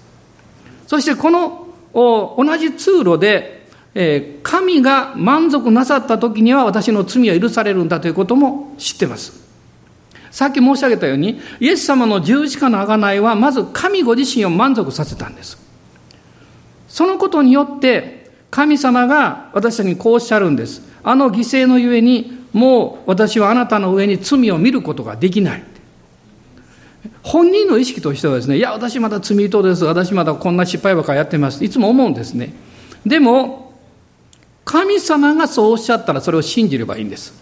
[0.88, 9.51] そしてこの同じ通路で、え神が満足なさった時には私の罪は許されるんだということも知ってます。
[10.32, 15.58] さっき申し上げたように、イエス様の十字架の贖いは、まず神ご自身を満足させたんです。
[16.88, 20.82] そのことによって、神様が私たちにこうおっしゃるんです。
[21.04, 25.64] あの犠牲のゆえに、もう私はあなたの上に罪を見ることができない。
[27.24, 29.86] 本人の意識としてはですね、いや、私まだ罪人です。
[29.86, 31.64] 私まだこんな失敗ばかりやってます。
[31.64, 32.54] いつも思うんですね。
[33.06, 33.74] でも、
[34.66, 37.34] 神様がそうおっしゃったらそれを信じればいいんです。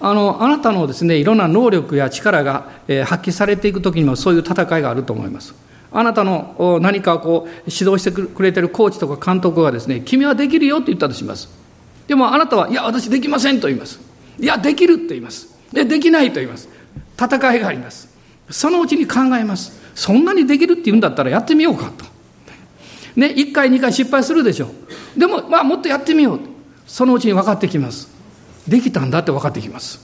[0.00, 2.70] あの、あなたのですね、いろんな能力や力が、
[3.04, 5.54] 発揮されていくときにもそういう戦いがあると思います。
[5.92, 11.48] あなたの何かこう指導してくれてるコーチとか監督がですね、君はできるよって言ったとします。
[12.06, 14.00] でもあなたは、いや、私できませんと言います。
[14.38, 15.48] いや、できるって言います。
[15.72, 16.68] で、できないと言います。
[17.18, 18.08] 戦いがあります。
[18.48, 19.78] そのうちに考えます。
[19.94, 22.04] そんなにできるって言うんだったらやってみようかと。
[23.16, 24.70] ね、1回、2回失敗するでしょ
[25.16, 25.20] う。
[25.20, 26.40] でも、まあ、もっとやってみよう。
[26.86, 28.08] そのうちに分かってきます。
[28.68, 30.00] できたんだって分かってきます。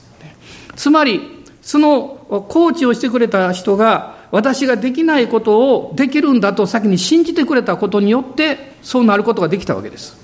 [0.75, 10.17] つまり、そのコーチをしてくれた人が、私ができないことをできるんだと先に信じてくれたことによって、そうなることができたわけです。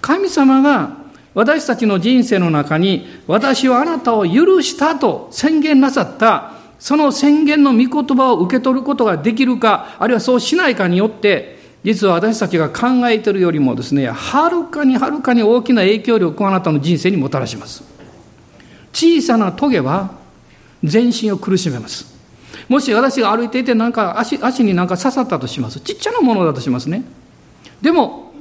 [0.00, 0.96] 神様が
[1.34, 11.55] 私たちの人生の中に、私はあなたを許したと宣言なさったその宣言の御言葉を受け取ることができるか、あるいはそうしないかによって、
[11.86, 17.84] 実は私たちが考えているよりもですね、はるかにはるかに大きな影響力をあなたの人生にもたらします。
[18.92, 20.10] 小さな棘は
[20.82, 22.12] 全身を苦しめます。
[22.68, 25.78] もし私が歩いていてなんか足足になんか刺さったとします。
[25.78, 27.04] ちっちゃなものだとしますね。
[27.80, 28.32] でも、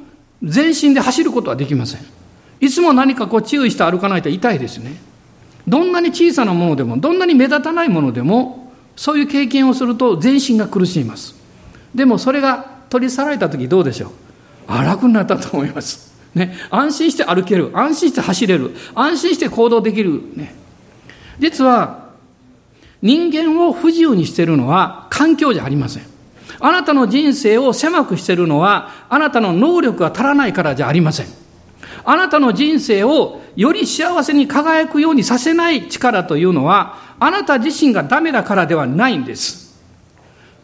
[0.41, 2.01] 全身で走ることはできません。
[2.61, 4.97] いつも何かこう注意して歩かないと痛いですね。
[5.67, 11.35] どんなに小さなものでも、どんなに目立たないものでも、そういう経験をすると全身が苦しみます。
[11.93, 14.09] でもそれが取り去られた時どうでしょう？
[14.67, 16.13] あ楽になったと思います。
[16.33, 17.71] ね、安心して歩ける。
[17.73, 18.71] 安心して走れる。
[18.93, 20.21] 安心して行動できる。
[20.35, 20.55] ね、
[21.39, 22.09] 実は、
[23.01, 26.03] 人間を不自由にしているのは環境じゃありません。
[26.59, 31.27] あなたの人生を狭くしているのは、あなたの能力が足らないからじゃありません。
[32.03, 39.64] あなたの人生をより幸せに輝くようにさせない力というのは、あなた自身がダメだからではないんです。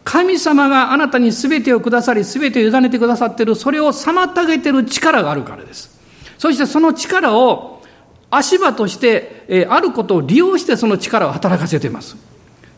[0.04, 5.98] 神様があなたに全てをくださり、全てを委ねてくださっている、それを妨げている力があるからです。
[6.38, 7.82] そしてその力を
[8.30, 12.16] 足場として、えあることを利用してその力を働かせています。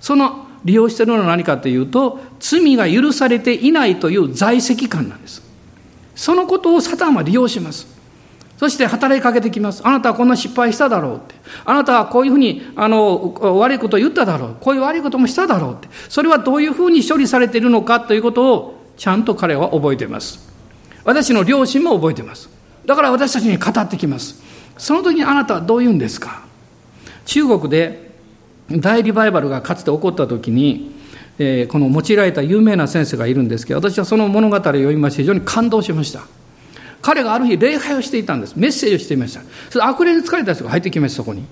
[0.01, 5.43] その利用しているのは何かというと、罪が許されていないという在籍感なんです。
[6.14, 7.93] そのことをサタンは利用します。
[8.57, 9.82] そして働きかけてきます。
[9.84, 11.34] あなたはこんな失敗しただろうって。
[11.64, 14.57] あなたはこういうふうに、あの、悪いことを言っただろう。
[14.61, 15.88] こういう悪いこともしただろうって。
[16.09, 20.48] それはどういうふうに処理されているのかということを、ちゃんと彼は覚えています。
[21.05, 22.48] 私の両親も覚えています。
[22.86, 24.40] だから私たちに語ってきます。
[24.78, 26.44] その時にあなたはどう言うんですか？
[27.26, 28.12] 中国で
[28.70, 30.94] 大リバイバルがかつて起こった時に、
[31.38, 36.22] えー、この用いられた有名な先生がいるんですけど、私はその物語を読みまして非常に感動しました。
[37.05, 38.55] 彼がある日礼拝をしていたんです。
[38.57, 39.42] メッセージをしていました。
[39.68, 41.44] それ悪霊に疲れた人が入ってきました、そこに。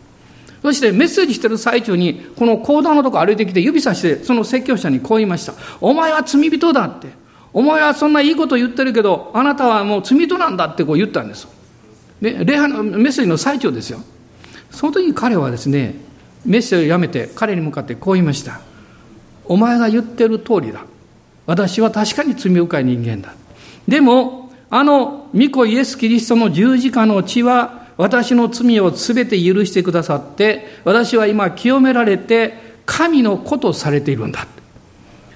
[0.63, 5.53] そしてメッセージしてる最中に、この講談のとこ歩いてきて指さして、その説教者にこう言いました。
[5.83, 7.09] お前は罪人だって。
[7.53, 11.47] お前はそんないいこと言ってるけど、あなたはもう罪人なんだってこう言ったんです。
[12.23, 14.01] で、礼拝のメッセージの最中ですよ。
[14.71, 15.97] その時に彼はですね、
[16.47, 18.63] メッセージをやめて彼に向かってこう言いました。
[19.45, 20.81] お前が言ってる通りだ。
[21.45, 23.35] 私は確かに罪深い人間だ。
[23.87, 24.42] でも、
[24.75, 32.55] あの御子イエス・キリストの十字架の血は私の罪をすべて許してくださって私は今清められて
[32.87, 34.47] 神の子とされているんだ。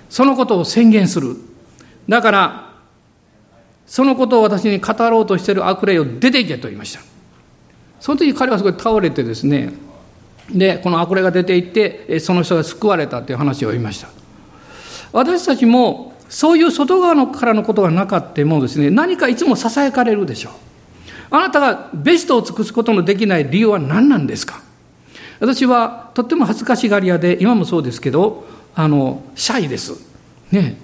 [0.09, 1.37] そのことを宣言する。
[2.09, 2.71] だから
[3.87, 7.01] そのことを私に語ろうとしている悪霊を出ていけと言いました。
[8.01, 9.75] その時彼はすごい倒れてですね
[10.51, 14.09] でこの悪霊が出ていってその人が救われたという話を言いました。
[15.13, 20.53] 私たちもそういう外側のからのことがなかってもですね、何かいつもささやかれるでしょう。
[21.31, 24.63] あなたがベストを尽くすことのできない理由は何なんですか？
[25.41, 29.93] 私はとっても恥ずかしがり屋で、今もそうですけど、あの、シャイです。
[30.51, 30.77] ね。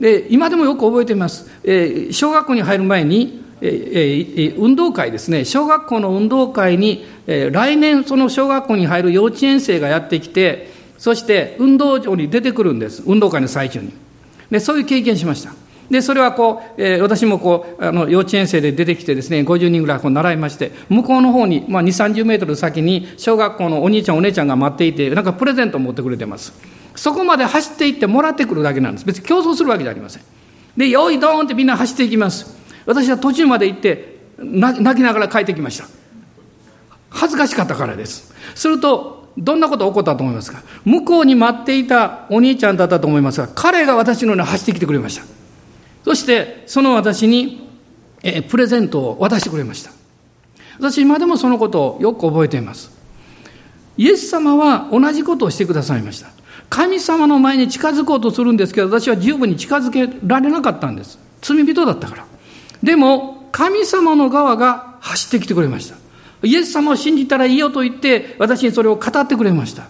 [0.00, 1.48] で、今でもよく覚えています。
[1.62, 5.44] えー、小学校に入る前に、えー、運動会ですね。
[5.44, 13.04] 小学校の運動会に、えー、来年その小学校に入る幼稚園生がやってきて、そして運動場に出てくるんです。
[13.06, 13.92] 運動会の最中に。
[14.52, 15.54] で、そういう経験しました。
[15.90, 26.52] で、それはこう、えー、私もこう、あの、幼稚園生で出てきてですね、50人ぐらいこう習いまして、向こうの方に、まあ、2、30メートル先に、小学校のお兄ちゃん、お姉ちゃんが待っていて、なんかプレゼントを持ってくれてます。
[26.94, 29.06] そこまで走っていってもらってくるだけなんです。
[29.06, 30.22] 別に競争するわけじゃありません。
[30.76, 32.54] で、よい、ドーンってみんな走っていきます。
[32.84, 35.86] 私は途中まで行って、泣きながら帰ってきました。
[37.08, 38.34] 恥ずかしかったからです。
[38.54, 40.62] すると、どんなこと起こったと思いますか？
[40.84, 45.24] 向こうに待っていたお兄ちゃんだったと思いますが、彼が私のように走ってきてくれました。
[46.04, 47.68] そして、その私に、
[48.22, 49.90] えプレゼントを渡してくれました。
[50.78, 52.90] 私、今でもそのことをよく覚えています。
[53.96, 56.28] イエス様は同じことをしてくださいました。
[56.68, 61.18] 神様の前に近づこうとするんですけど、私は十分に近づけられなかったんです。
[61.40, 62.26] 罪人だったから。
[62.82, 65.96] でも、神様の側が走ってきてくれました。
[66.42, 69.84] イエス様を信じたらいいよと言って、私にそれを語ってくれました。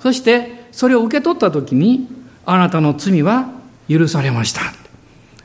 [0.00, 2.08] そして、それを受け取ったときに、
[2.44, 3.50] あなたの罪は
[3.88, 4.60] 許されました。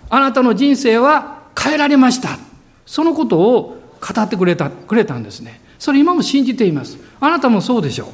[0.10, 2.38] あなたの人生は変えられました。
[2.86, 5.62] そのことを語ってくれた、くれたんですね。
[5.80, 6.98] それ今も信じています。
[7.20, 8.08] あなたもそうでしょう。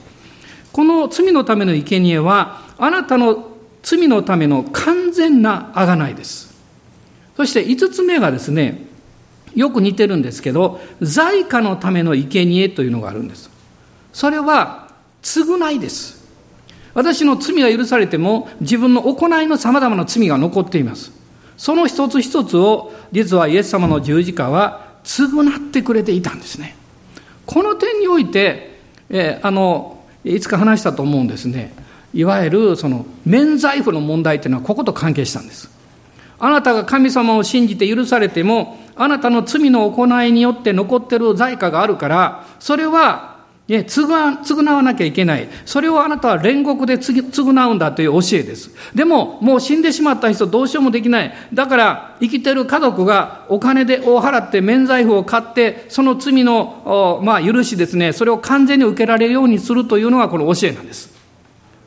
[0.71, 3.49] この罪のための生贄は、あなたの
[3.81, 6.53] 罪のための完全な贖いです。
[7.35, 8.88] そして五つ目がですね、
[9.55, 13.49] よく似てるんですけど、在家のための生贄というのがあるんです。
[14.13, 14.89] それは、
[15.21, 16.19] 償いです。
[16.93, 21.11] 私の罪が許されても、自分の行いの様々な罪が残っています。
[21.57, 26.75] その一つ一つを、実はイエス様の十字架は、償ってくれていたんですね。
[27.45, 28.79] この点において、
[29.09, 31.73] えー、あの、いつか話したと思うんですね。
[32.13, 35.69] いわゆる、その、免罪符の問題というのは、ここと関係したんです。
[36.39, 43.37] あなたが神様を信じて許されても、あなたの罪の行いによって残ってる罪過があるから、それは、
[43.67, 45.47] ね、償わなきゃいけない。
[45.63, 48.71] それをあなたは煉獄で償うんだという教えです。
[48.95, 51.33] でも、もう死んでしまった人どうしようもできない。
[51.53, 61.09] だから、生きてる家族がお金でを払って免罪符を買って、その罪の、まあ、許しですね、それを完全に受けられるようにするというのがこの教えなんです。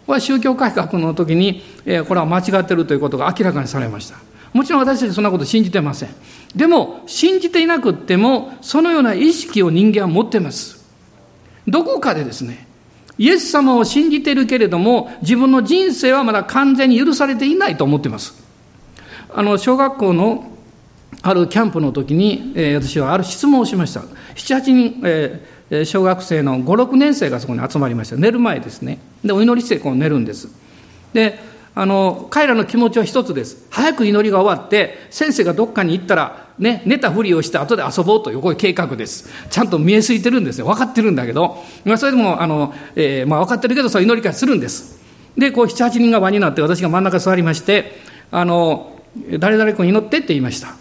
[0.07, 4.32] これは宗教改革の時に、え、これは間違ってるということが明らかにされました。
[4.53, 6.11] もちろん私たちそんなこと信じてません。
[6.55, 10.85] でも、信じていなくっても、そのような意識を人間は持ってます。
[11.67, 12.67] どこかでですね、
[13.19, 18.35] イエス様を信じているけれども、自分の人生はまだ完全に許されていないと思ってます。
[19.35, 20.51] あの、小学校の
[21.23, 24.01] あるキャンプの時に、えー、私はある質問をしました。
[24.01, 28.17] 7、8人、えー、小学生の5、6年生がそこに集まりました。
[28.17, 28.99] 寝る前ですね。
[29.25, 30.49] で、お祈りしてこう寝るんです。
[31.13, 31.39] で、
[31.75, 33.67] あの、彼らの気持ちは一つです。
[33.71, 39.31] 早く祈りが終わって、先生がどっかに行ったら、ね、寝たふりをして後で遊ぼうという、こういう計画です。
[39.49, 40.67] ちゃんと見えすいてるんですよ。
[40.67, 45.01] 分かってるんだけど、まあ、それでも、あの、えー、まあ、分かってるけど、そう祈り会するんです。
[45.37, 48.01] で、こう、七八人が輪になって、私が真ん中座りまして、
[48.31, 49.01] あの、
[49.39, 50.75] 誰々君祈ってって言いました。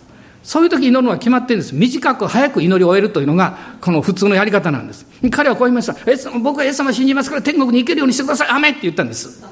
[0.43, 1.75] そういう時祈るのは決まってるんです。
[1.75, 5.05] 短く早く祈りを終えるというのが、この普通のやり方なんです。
[5.29, 5.95] 彼はこう言いました。
[6.39, 8.49] 僕はイエス様信じますから天国に行けるようにしてください。
[8.49, 9.43] アメって言ったんです。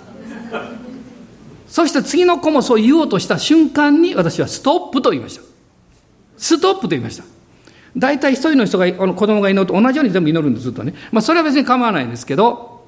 [1.79, 5.45] そして次の子もそう言おうとした瞬間に私はストップと言いました。
[6.35, 7.23] ストップと言いました。
[7.95, 10.93] 大体一人の人が、あの子供が祈ると同じように全部祈るんです、ずっとね。
[11.13, 12.85] まあそれは別に構わないんですけど、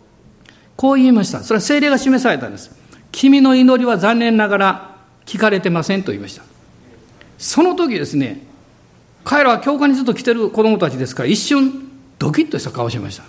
[0.76, 1.40] こう言いました。
[1.40, 2.70] それは精霊が示されたんです。
[3.14, 6.44] 君の祈りは残念ながら聞かれてませんと言いました。
[7.38, 8.46] その時ですね、
[9.24, 11.90] 彼らは教会にずっと来てる子供たちですから、一瞬
[12.20, 13.24] ドキッとした顔をしました。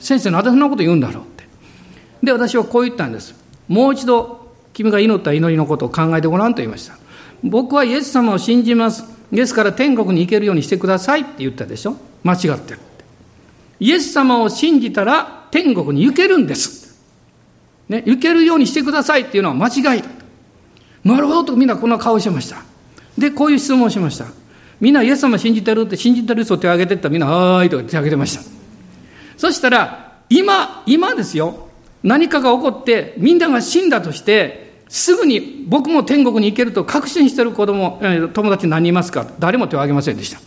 [0.00, 1.44] 先生、なぜそんなこと言うんだろうって。
[2.24, 3.36] で、私はこう言ったんです。
[3.68, 4.45] もう一度、
[4.76, 6.98] 君が祈った祈りのことを考えてごらんと言いました。
[7.42, 9.04] 僕はイエス様を信じます。
[9.32, 12.80] ですから天国に行けるようにしてくださいって言ったでしょ間違ってる。
[13.80, 17.02] イエス様を信じたら天国に行けるんです。
[17.88, 20.08] ね、行けるようにしてくださいっていうのは間違いだ。
[21.04, 22.62] なるほどとみんなこんな顔してました。
[23.16, 24.26] で、こういう質問をしました。
[24.78, 28.42] みんなイエス様信じてるって信じてる人手を挙げてったらみんな、はーいと手を挙げてました。
[29.38, 31.66] そしたら、今、今ですよ。
[32.02, 38.00] 何かが起こってみんなが死んだとして、すぐに僕も天国に行けると確信してる子供、
[38.32, 39.26] 友達何人いますか？
[39.38, 40.40] 誰も手を挙げませんでした。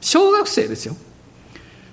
[0.00, 0.96] 小学生ですよ。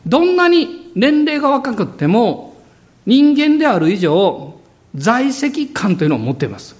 [0.05, 2.61] どんなに年齢が若くても、
[3.05, 4.59] 人間である以上、
[4.95, 6.75] 在籍感というのを持っています。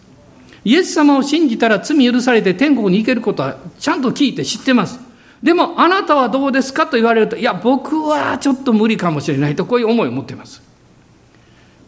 [0.66, 5.00] イエス様を信じたら罪許されて天国に行けることはちゃんと聞いて知ってます。
[5.42, 10.62] でも、あなたはどうですかと言われると、いや、僕はちょっと無理かもしれないと、こういう思いを持っています。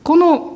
[0.01, 0.52] この、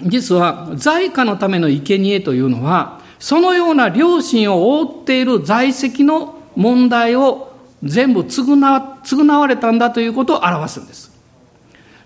[0.00, 8.54] 実は、在家のための生贄というのは、そのような良心を覆っている在籍の問題を全部償
[9.02, 11.12] 償われたんだということを表すんです。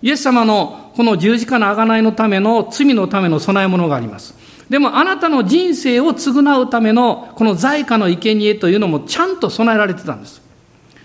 [0.01, 4.35] イエス様のこの十字架の贖いのための罪のための備え物があります。
[4.69, 10.41] でもあなたの人生を償うためのこの在家の生贄というのもちゃんと備えられてたんです。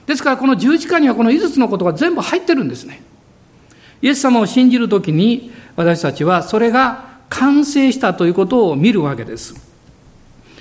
[0.07, 3.03] ですからこの十字架にはこの5つのことが全部入ってるんですね。
[4.05, 9.55] イエス様を信じるときに私たちはそれが完成したということを見るわけです。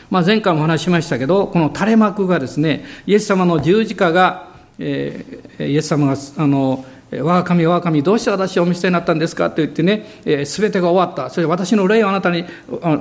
[0.10, 4.48] まあ、前回もお話しましたけど、この垂れ幕がですね、イエス様の十字架が、
[4.80, 9.50] えー、イエス様があの我が神、我が神、どうして私をお見捨てになったんですか？
[9.50, 11.30] と言ってね、す、べ、てが終わった。
[11.30, 12.46] それ私の霊をあなたに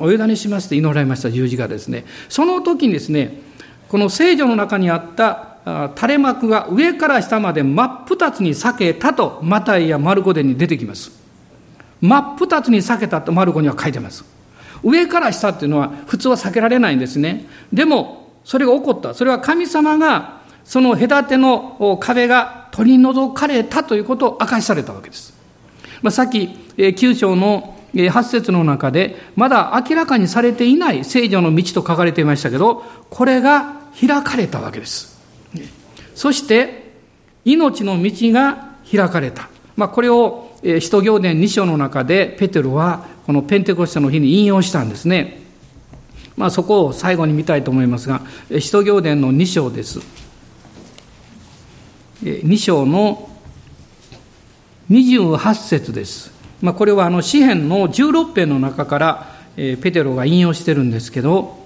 [0.00, 2.04] お委ねしますと祈られました十字架ですね。
[2.28, 3.40] その時にですね、
[3.88, 11.12] この聖女の中にあった垂れ幕が上から下まで真っ二つに裂けたと、マタイやマルコデに出てきます。
[12.00, 14.24] 真っ二つに裂けたとマルコには書いてます。
[14.82, 17.46] 上から下っていうのは普通は避けられないんですね。
[17.72, 19.14] でも、それが起こった。
[19.14, 25.32] それは神様がその隔ての壁が取り除かれたということを明かしされたわけです。
[26.02, 35.11] まあ、さっき、9章の8節の中で、まだ明らかにされていない聖女の道と書かれていましたけど、これが開かれたわけです。
[36.14, 36.92] そして、
[37.44, 39.48] 命の道が開かれた。
[39.76, 45.40] まあ、これを、使徒行伝2章の中で、ペテロは、このペンテコステの日に引用したんですね。
[46.36, 48.22] まあ、そこを最後に見たいと思いますが、
[48.60, 50.00] 使徒行伝の2章です。
[52.22, 53.28] 2章の
[54.90, 56.32] 28節です。
[56.60, 61.61] まあ、これはあの詩篇の16編の中からペテロが引用してるんですけど、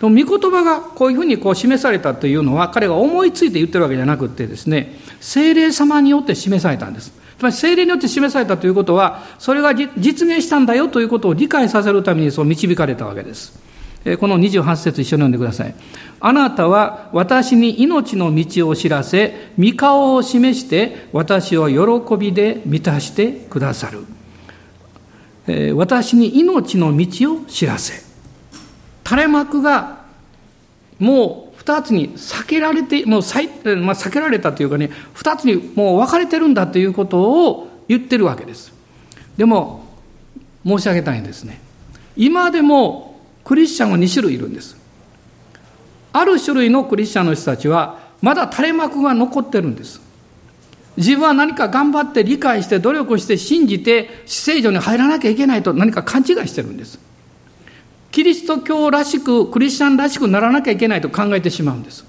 [0.00, 7.12] 御言葉がこういうふうにこう示されたというのは彼が思いついて言ってるわけじゃなくてですね、精霊様によって示されたんです。
[7.38, 13.58] つまり精霊によって示されたということは、それが実現したんだよということを理解させるためにそう導かれたわけです。
[14.18, 15.74] この28節一緒に読んでください。
[16.20, 24.04] あなたは私に命の道を知らせ、御顔を示して私を喜びで満たしてくださる。
[25.74, 28.09] 私に命の道を知らせ。
[29.04, 30.00] 垂れ幕が
[30.98, 38.72] もう二つに避けられて、もう、まあ、避けられたというかね、二つにもう分かれてるんだということを言ってるわけです。
[39.36, 39.84] でも、
[40.64, 41.60] 申し上げたいんですね。
[42.16, 44.76] 今でもクリスチャンは2種類いるんです。
[46.12, 50.00] ある種類のクリスチャンの人たちは、まだ垂れ幕が残ってるんです。
[50.96, 57.09] 自分は何か頑張って理解して努力して信じて聖女に入らなきゃいけないと何か勘違いしてるんです。
[58.12, 62.04] キリスト教らしく、クリスチャンらしくならなきゃいけないと考えてしまうんです。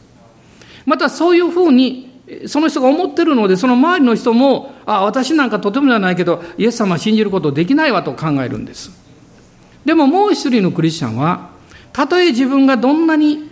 [0.85, 2.09] またそういうふうに、
[2.47, 8.91] その人が思ってるので、その周りの人も、あ、私なんかとてもじゃないけど、イエス様は信じることできないわと考えるんです。
[9.85, 11.49] でももう一人のクリスチャンは、
[11.93, 13.49] たとえ自分がどんなに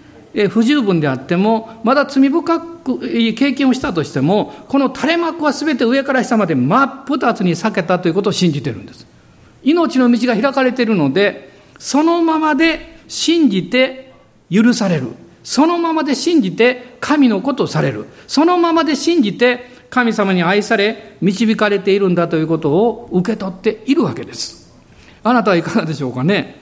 [0.50, 9.06] 不十分であっても、まだ罪深く経験をしたとしても、この垂れ幕は全て上から下まで真っ二つに裂けたということを信じてるんです。
[9.64, 11.50] 命の道が開かれているので、
[11.80, 14.14] そのままで信じて
[14.52, 15.08] 許される。
[15.44, 18.06] そのままで信じて神のことをされる。
[18.28, 24.72] そのままで信じて神様に愛され、導かれているんだということを受け取っているわけです。
[25.24, 26.60] あなたはいかがでしょうかね？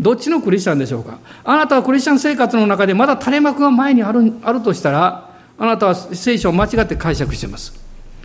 [0.00, 1.18] どっちのクリスチャンでしょうか？
[1.44, 7.74] あなたはクリスチャン生活の中でまだ垂れ幕が前にあるあるとしたら、あなたは聖書を間違って解釈しています。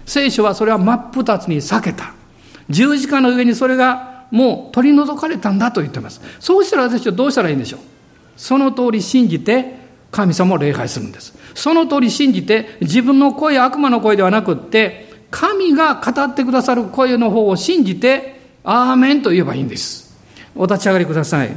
[0.06, 2.14] 聖書はそれは真っ二つに避けた。
[2.70, 6.22] 十字架の上にそれがもう取り除かれたんだと言ってます。
[6.40, 7.80] そうしたら私はどうしたらいいんでしょう
[8.38, 9.80] その通り信じて
[10.12, 11.38] 神様を礼拝するんです。
[11.54, 20.18] その通り信じて自分の声、悪魔の声ではなくって、神が語ってくださる声の方を信じて、アーメンと言えばいいんです。
[20.56, 21.56] お立ち上がりください。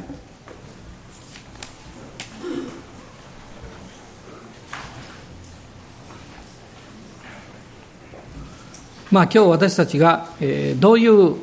[9.11, 11.37] まあ今日私たちが、えどういう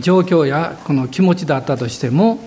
[0.00, 2.38] 状況やこの気持ちだったとしても、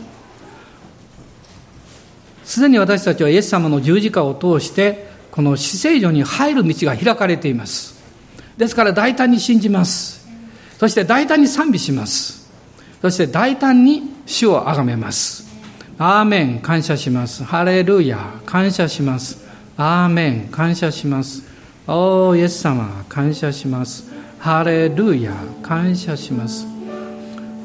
[2.43, 7.95] すでに私たちはイエス様の十字架を通して、この死聖所に入る道が開かれています。
[8.57, 10.27] ですから大胆に信じます。
[10.79, 12.49] そして大胆に賛美します。
[13.01, 15.45] そして大胆に主を崇めます。
[15.99, 17.43] アーメン、感謝します。
[17.43, 19.45] ハレルヤ、感謝します。
[19.75, 21.43] アーメン、感謝します。
[21.87, 24.05] おー、イエス様、感謝します。
[24.39, 26.76] ハレルヤ、感謝します。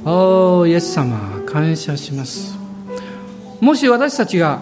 [0.05, 2.63] おー、イエス様、感謝します。
[3.61, 4.61] もし私たちが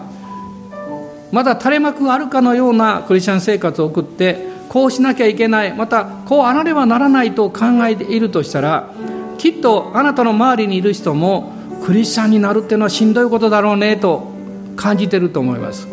[1.31, 8.93] まだ垂れ幕があるかのようなクリスチャン生活を送ってこうしなきゃいけないまたこうあらねばならないと考えているとしたら
[9.39, 11.51] きっとあなたの周りにいる人も
[11.83, 14.31] クリスチャンになるっていうのはしんどいことだろうねと
[14.75, 15.87] 感じてると思います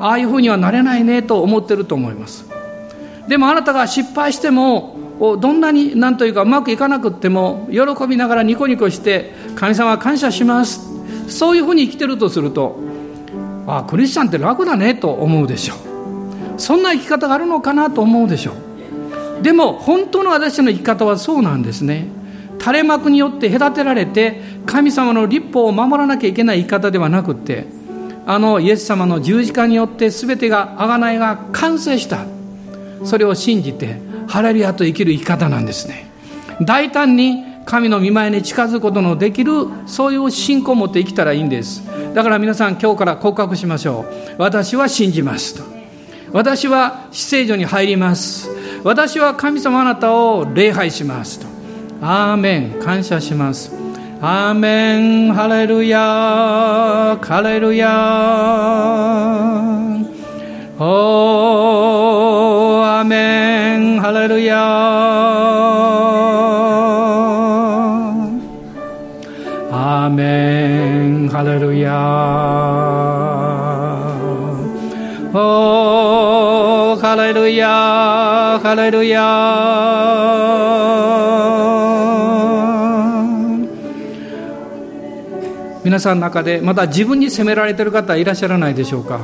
[0.00, 2.46] ああいうふうにはなれないねと思ってると思います
[3.28, 10.80] でもあなたが失敗してもどんなに何というかうまくいかなくっても喜びながらニコニコして神様感謝します。
[11.28, 12.78] そういうふうに生きてるとすると
[13.66, 16.60] ああクリスチャンって楽だねと思うでしょう。
[16.60, 18.52] そんな生き方があるのかなと思うでしょ
[19.40, 19.42] う。
[19.42, 22.08] でも本当の私の生き方はそうなんですね。
[22.58, 27.66] 垂れ幕によって隔てられて神様の立法を守らなきゃいけない生き方ではなくって
[28.26, 32.26] あのイエス様の十字架によって全てが贖いが完成した。
[33.04, 36.06] それを信じてハレルヤと生きる生き方なんですね。
[36.60, 41.82] 大胆に神の御前に近づくことのできるそういう信仰を持って生きたらいいんです。
[42.14, 44.42] だから皆さん今日から告白しましょう。
[44.42, 45.64] 私は信じますと。
[46.32, 48.50] 私は死聖所に入ります。
[48.82, 51.46] 私は神様あなたを礼拝しますと。
[52.02, 52.80] アーメン。
[52.80, 53.72] 感謝します。
[54.20, 55.32] アーメン。
[55.32, 57.18] ハレルヤ。
[57.22, 57.88] ハレルヤ。
[60.78, 64.58] おーーメンハレルヤ
[69.70, 71.92] アーメンハレルヤ
[75.34, 77.68] おーハレルヤ
[78.62, 79.20] ハレルヤ
[85.84, 89.20] 皆さんの中でまだ自分に責められている方いらっしゃらないでしょうか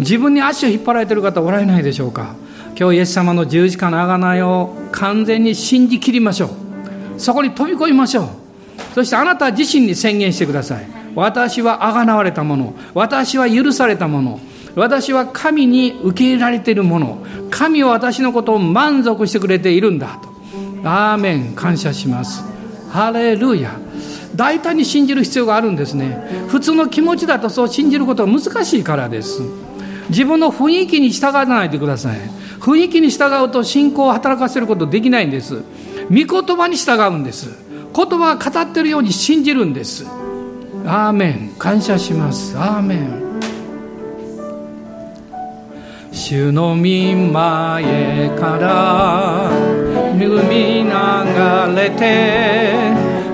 [0.00, 2.34] 自分に足を引っ張られている方おられないでしょうか？
[2.78, 8.28] 今日イエス様の十字架の贖いを完全に信じきりましょうそこに飛び込みましょう
[8.94, 10.88] そしてあなた自身に宣言してください。
[11.14, 12.74] 私はあがなわれたもの。
[12.94, 14.40] 私は許されたもの。
[14.74, 17.18] 私は神に受け入れられているもの。
[17.50, 20.28] 神は私のことを満足してくれているんだと。
[20.88, 21.52] アーメン。
[21.54, 22.42] 感謝します。
[22.88, 23.78] ハレルヤ。
[24.34, 26.46] 大胆に信じる必要があるんですね。
[26.48, 29.42] 普通の気持ちだとそう信じることは難しいからです。
[30.10, 32.18] 自分の雰囲気に従わないでください。
[32.60, 35.62] 雰囲気に従うと信仰を働かせることできないんです。
[36.10, 37.70] 御言葉に従うんです。
[37.94, 40.06] 言葉が語ってるように信じるんです
[40.86, 43.20] アーメン感謝しますアーメン
[46.12, 49.50] 主の御前から
[50.14, 50.90] 恵み流
[51.76, 52.80] れて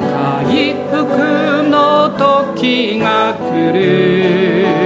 [0.01, 4.86] 回復の時が来る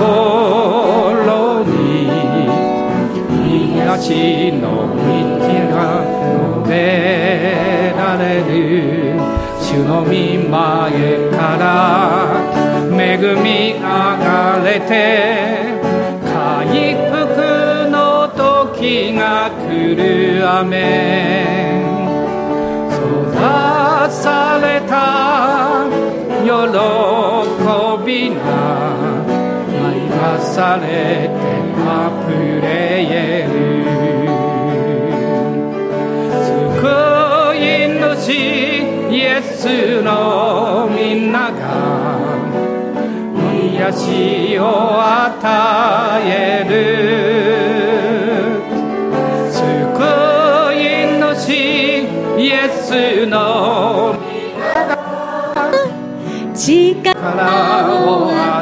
[0.00, 0.08] 心
[3.50, 4.64] 命の
[4.96, 5.04] 道
[5.68, 5.76] が
[6.64, 6.72] 述べ
[7.94, 9.20] られる。
[9.60, 10.56] 主の御前
[11.30, 11.62] から
[12.90, 12.98] 恵
[13.44, 13.84] みが
[14.64, 14.90] れて
[16.24, 20.48] 回復の時が来る。
[20.48, 20.76] 雨
[22.88, 22.96] 育
[24.10, 24.94] された
[26.42, 26.48] 喜
[28.06, 29.29] びが
[30.38, 31.34] されて
[31.80, 32.68] 溢れ
[33.44, 33.48] る
[36.46, 36.48] 救
[37.56, 37.58] い
[37.98, 38.30] 主
[39.10, 41.58] イエスのみんなが
[43.52, 44.62] 癒しを
[45.02, 46.70] 与える。
[49.50, 49.58] 救
[50.74, 50.78] い
[51.18, 51.50] 主
[52.38, 54.14] イエスの
[56.54, 57.12] 力
[57.88, 58.59] を与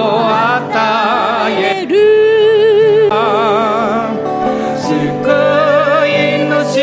[0.00, 1.96] を与える。
[4.80, 4.90] 救
[6.06, 6.10] い
[6.48, 6.76] 主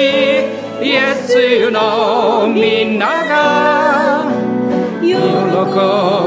[0.84, 4.26] イエスのみんなが
[5.02, 5.14] 喜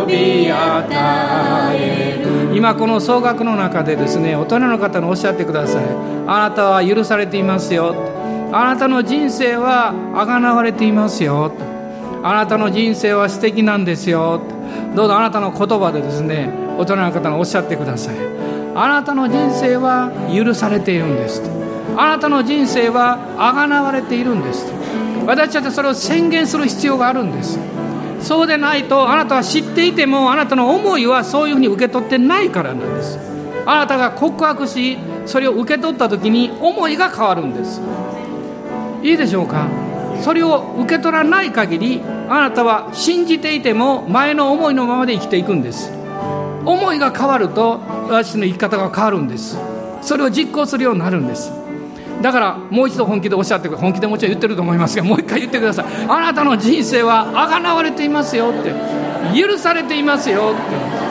[0.07, 2.57] び与える。
[2.57, 5.85] 今この総額の中でですね大人の方におっしゃってください。
[6.27, 7.95] あなたは許されていますよ。
[8.53, 11.53] あなたの人生はあがなわれていますよ。
[12.23, 14.41] あなたの人生は素敵なんですよ。
[14.95, 18.17] どうぞあなたの言葉でですね大人の方におっしゃってください。
[18.75, 21.43] あなたの人生は許されているんです
[21.97, 24.73] あなたの人生はあがなわれているんです
[25.27, 27.59] 私たちはそれを宣言する必要があるんです。
[28.21, 33.19] そうでないとあなたは知っていてもあなたの思いはそういうふうに受け取ってないからなんです。
[33.67, 37.81] あなたが告白しそれを受け取った時に思いが変わるんです。
[39.03, 39.69] いいでしょうか？
[40.23, 45.93] それを受け取らない限りあなたは信じていても前の思いのままで生きていくんです。
[46.65, 49.59] 思いが変わると私の生き方が変わるんです。
[50.03, 51.53] それを実行するようになるんです。
[52.21, 53.91] だからもう一度本気でおっしゃってください。
[53.91, 55.87] 本気でもちろん言ってると思いますがもう一回言ってください。
[56.09, 58.73] あなたの人生はあがなわれていますよって。
[59.35, 61.08] 許されていますよって。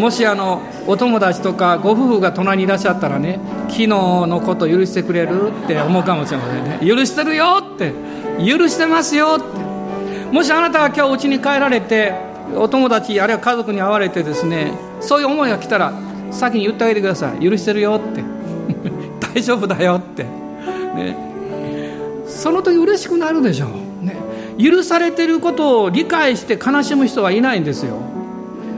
[0.00, 3.38] もしあのお友達とかご夫婦が隣にいらっしゃったらね
[3.68, 6.78] 昨日のこと許してくれるって思うかもしれませんね。
[6.80, 7.92] 許してるよって。
[8.38, 10.32] 許してますよって。
[10.32, 12.14] もしあなたが今日家に帰られて
[12.56, 15.92] お友達あるいは家族に会われてですねそういう思いが来たら
[16.30, 17.40] 先に言ってあげてください。
[17.40, 18.24] 許してるよって。
[19.34, 21.16] 大丈夫だよって、ね、
[22.26, 23.66] その時嬉しくなるでしょ
[24.02, 24.16] う、ね、
[24.58, 28.19] 許されてることを理解して悲しむ人はいないんですよ。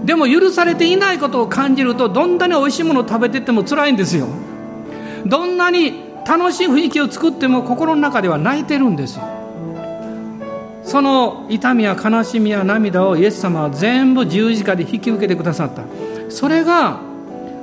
[0.05, 4.29] でも許されていないことを感じるとどんなに美味しいものを食べてても辛いんですよ。
[5.27, 9.25] どんなに楽しい雰囲気を作っても心の中では泣いてるんですよ。
[10.83, 15.85] その痛みや悲しみや涙をイエス様は全部十字架で引き受けてくださった。
[16.29, 17.01] それが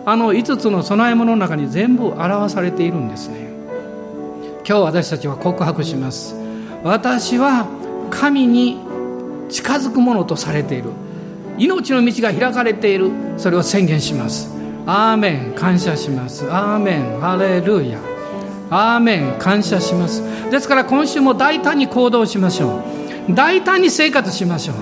[0.05, 3.49] あの5つの供え物の中に全部表されているんですね。
[4.65, 6.35] 今日私たちは告白します。
[6.83, 7.67] 私は
[8.09, 8.79] 神に
[9.49, 10.91] 近づくものとされている。
[11.59, 13.11] 命の道が開かれている。
[13.37, 14.49] それを宣言します。
[14.85, 15.53] アーメン。
[15.53, 16.45] 感謝します。
[16.49, 17.19] アーメン。
[17.19, 17.99] ハレルヤ。
[18.69, 19.33] アーメン。
[19.37, 20.23] 感謝します。
[20.49, 22.81] ですから今週も大胆に行動しましょ
[23.29, 23.33] う。
[23.35, 24.75] 大胆に生活しましょう。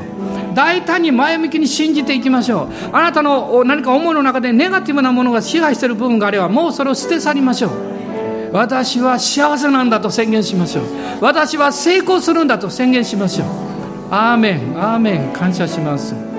[0.54, 2.70] 大胆に前向きに信じていきましょう。
[2.94, 8.52] あなたの何か思いの中でネガティブなものが支配している部分があればもうそれを捨て去りましょう。
[8.54, 10.86] 私は幸せなんだと宣言しましょう。
[11.22, 13.48] 私は成功するんだと宣言しましょう。
[14.10, 14.78] アーメン。
[14.78, 15.34] アーメン。
[15.34, 16.37] 感謝します。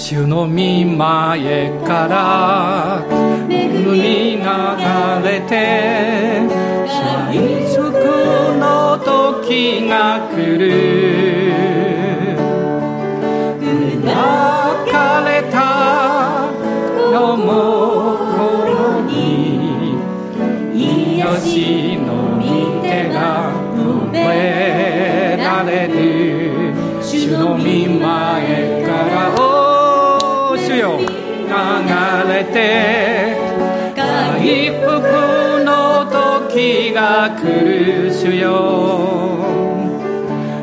[0.00, 3.04] 主の御前から
[3.50, 4.44] 恵み流
[5.28, 6.46] れて
[6.86, 7.82] 最速
[8.60, 10.66] の時が来る。
[14.06, 14.14] 抱
[14.92, 14.94] か
[15.26, 15.56] れた
[17.10, 18.17] のも
[32.52, 33.36] て
[33.94, 38.46] 回復の時が来る主よ。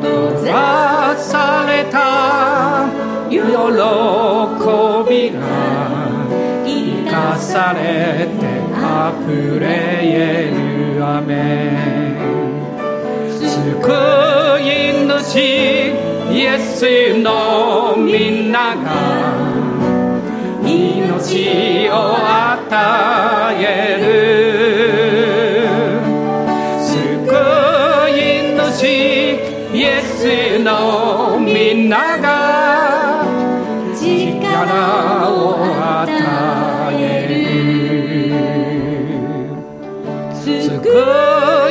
[0.02, 2.88] 閉ざされた
[3.30, 3.38] 喜
[5.08, 5.40] びが
[6.64, 8.46] 生かされて
[9.26, 12.16] 溢れる雨。
[13.30, 13.92] 救
[14.60, 14.64] い
[15.06, 15.36] 主
[16.32, 19.45] イエスのみんなが
[21.18, 22.68] 命を与
[23.58, 24.04] える
[26.84, 26.92] 救
[28.10, 28.84] い主
[29.74, 33.24] イエスのみんなが
[33.94, 35.56] 力を
[36.02, 36.12] 与
[37.00, 37.36] える。
[40.44, 40.68] 救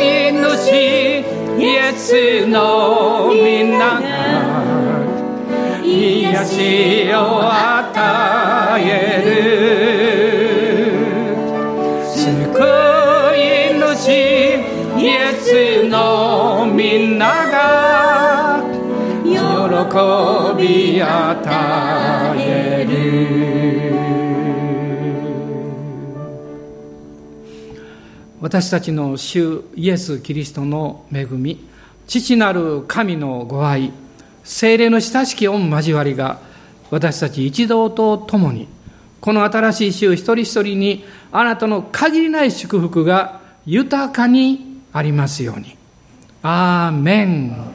[0.02, 0.74] い主
[1.60, 4.06] イエスのみんなが
[5.84, 7.75] 癒しを与える
[12.14, 12.26] 救
[13.36, 13.40] い
[13.80, 14.10] 主
[14.98, 17.46] イエスの皆
[20.58, 22.96] び与える。
[28.42, 31.68] 私たちの主イエス・キリストの恵み
[32.06, 33.92] 父なる神のご愛
[34.44, 36.40] 精霊の親しき御交わりが
[36.92, 38.68] 私たち一同と共に
[39.26, 45.76] この新しい週一人一人にあなたの限りない祝福が豊かにありますように。
[46.44, 47.75] アーメン。